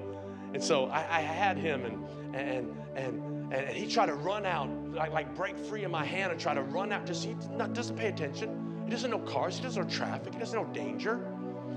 [0.52, 4.68] And so I, I had him, and, and, and, and he tried to run out,
[4.92, 7.06] like, like break free of my hand and try to run out.
[7.06, 8.82] Just he not, doesn't pay attention.
[8.84, 9.56] He doesn't know cars.
[9.56, 10.34] He doesn't know traffic.
[10.34, 11.24] He doesn't know danger.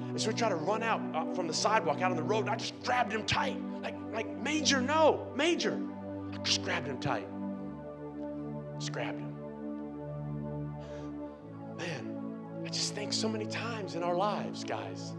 [0.10, 2.42] And so he tried to run out uh, from the sidewalk out on the road,
[2.42, 5.80] and I just grabbed him tight, like, like Major, no, Major.
[6.34, 7.28] I just grabbed him tight.
[8.80, 9.36] Just grabbed him.
[11.78, 15.14] Man, I just think so many times in our lives, guys,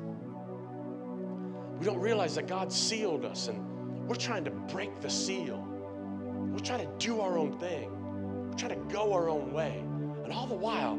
[1.78, 5.64] we don't realize that God sealed us and we're trying to break the seal.
[6.52, 7.90] We're trying to do our own thing.
[8.50, 9.84] We're trying to go our own way.
[10.24, 10.96] And all the while,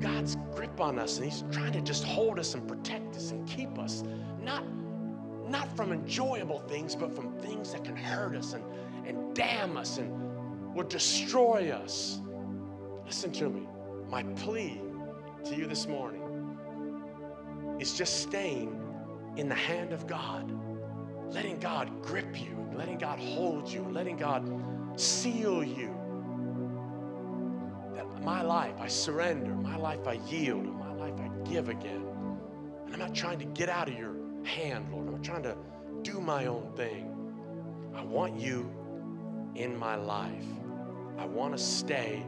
[0.00, 3.46] God's grip on us and He's trying to just hold us and protect us and
[3.48, 4.04] keep us.
[4.42, 4.64] Not,
[5.48, 8.64] not from enjoyable things, but from things that can hurt us and,
[9.06, 10.29] and damn us and
[10.74, 12.20] will destroy us.
[13.04, 13.66] Listen to me.
[14.08, 14.80] My plea
[15.44, 16.22] to you this morning
[17.78, 18.76] is just staying
[19.36, 20.52] in the hand of God,
[21.32, 24.48] letting God grip you, letting God hold you, letting God
[24.96, 25.94] seal you.
[27.94, 32.04] That my life I surrender, my life I yield, my life I give again.
[32.84, 34.14] And I'm not trying to get out of your
[34.44, 35.08] hand, Lord.
[35.08, 35.56] I'm trying to
[36.02, 37.06] do my own thing.
[37.94, 38.70] I want you
[39.54, 40.46] in my life.
[41.18, 42.24] I want to stay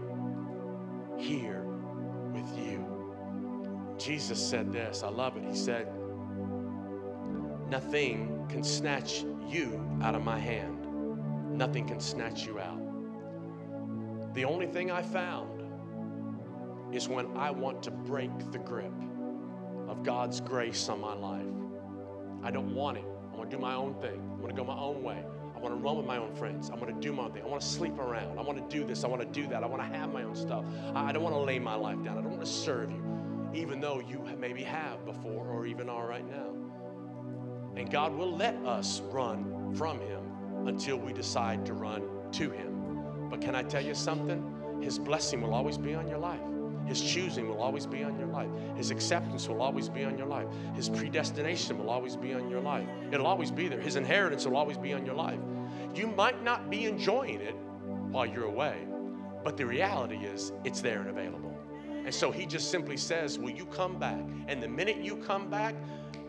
[1.18, 1.64] here
[2.32, 2.92] with you.
[3.98, 5.44] Jesus said this, I love it.
[5.44, 5.88] He said,
[7.68, 10.86] Nothing can snatch you out of my hand,
[11.56, 12.80] nothing can snatch you out.
[14.34, 15.62] The only thing I found
[16.94, 18.92] is when I want to break the grip
[19.88, 21.46] of God's grace on my life.
[22.42, 23.04] I don't want it.
[23.32, 24.20] I want to do my own thing.
[24.20, 25.24] I want to go my own way.
[25.62, 26.70] I want to run with my own friends.
[26.70, 27.44] I want to do my own thing.
[27.44, 28.36] I want to sleep around.
[28.36, 29.04] I want to do this.
[29.04, 29.62] I want to do that.
[29.62, 30.64] I want to have my own stuff.
[30.92, 32.18] I don't want to lay my life down.
[32.18, 33.00] I don't want to serve you,
[33.54, 36.48] even though you maybe have before or even are right now.
[37.76, 42.02] And God will let us run from Him until we decide to run
[42.32, 43.28] to Him.
[43.30, 44.80] But can I tell you something?
[44.82, 46.40] His blessing will always be on your life.
[46.86, 48.48] His choosing will always be on your life.
[48.76, 50.46] His acceptance will always be on your life.
[50.74, 52.86] His predestination will always be on your life.
[53.10, 53.80] It'll always be there.
[53.80, 55.38] His inheritance will always be on your life.
[55.94, 57.54] You might not be enjoying it
[58.10, 58.86] while you're away,
[59.44, 61.56] but the reality is it's there and available.
[62.04, 64.20] And so he just simply says, Will you come back?
[64.48, 65.74] And the minute you come back,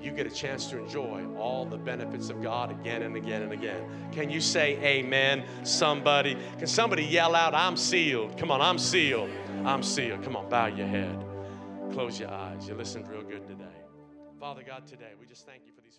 [0.03, 3.53] you get a chance to enjoy all the benefits of God again and again and
[3.53, 3.83] again.
[4.11, 6.37] Can you say amen, somebody?
[6.57, 8.37] Can somebody yell out, I'm sealed?
[8.37, 9.29] Come on, I'm sealed.
[9.65, 10.23] I'm sealed.
[10.23, 11.23] Come on, bow your head.
[11.93, 12.67] Close your eyes.
[12.67, 13.63] You listened real good today.
[14.39, 15.93] Father God, today, we just thank you for these.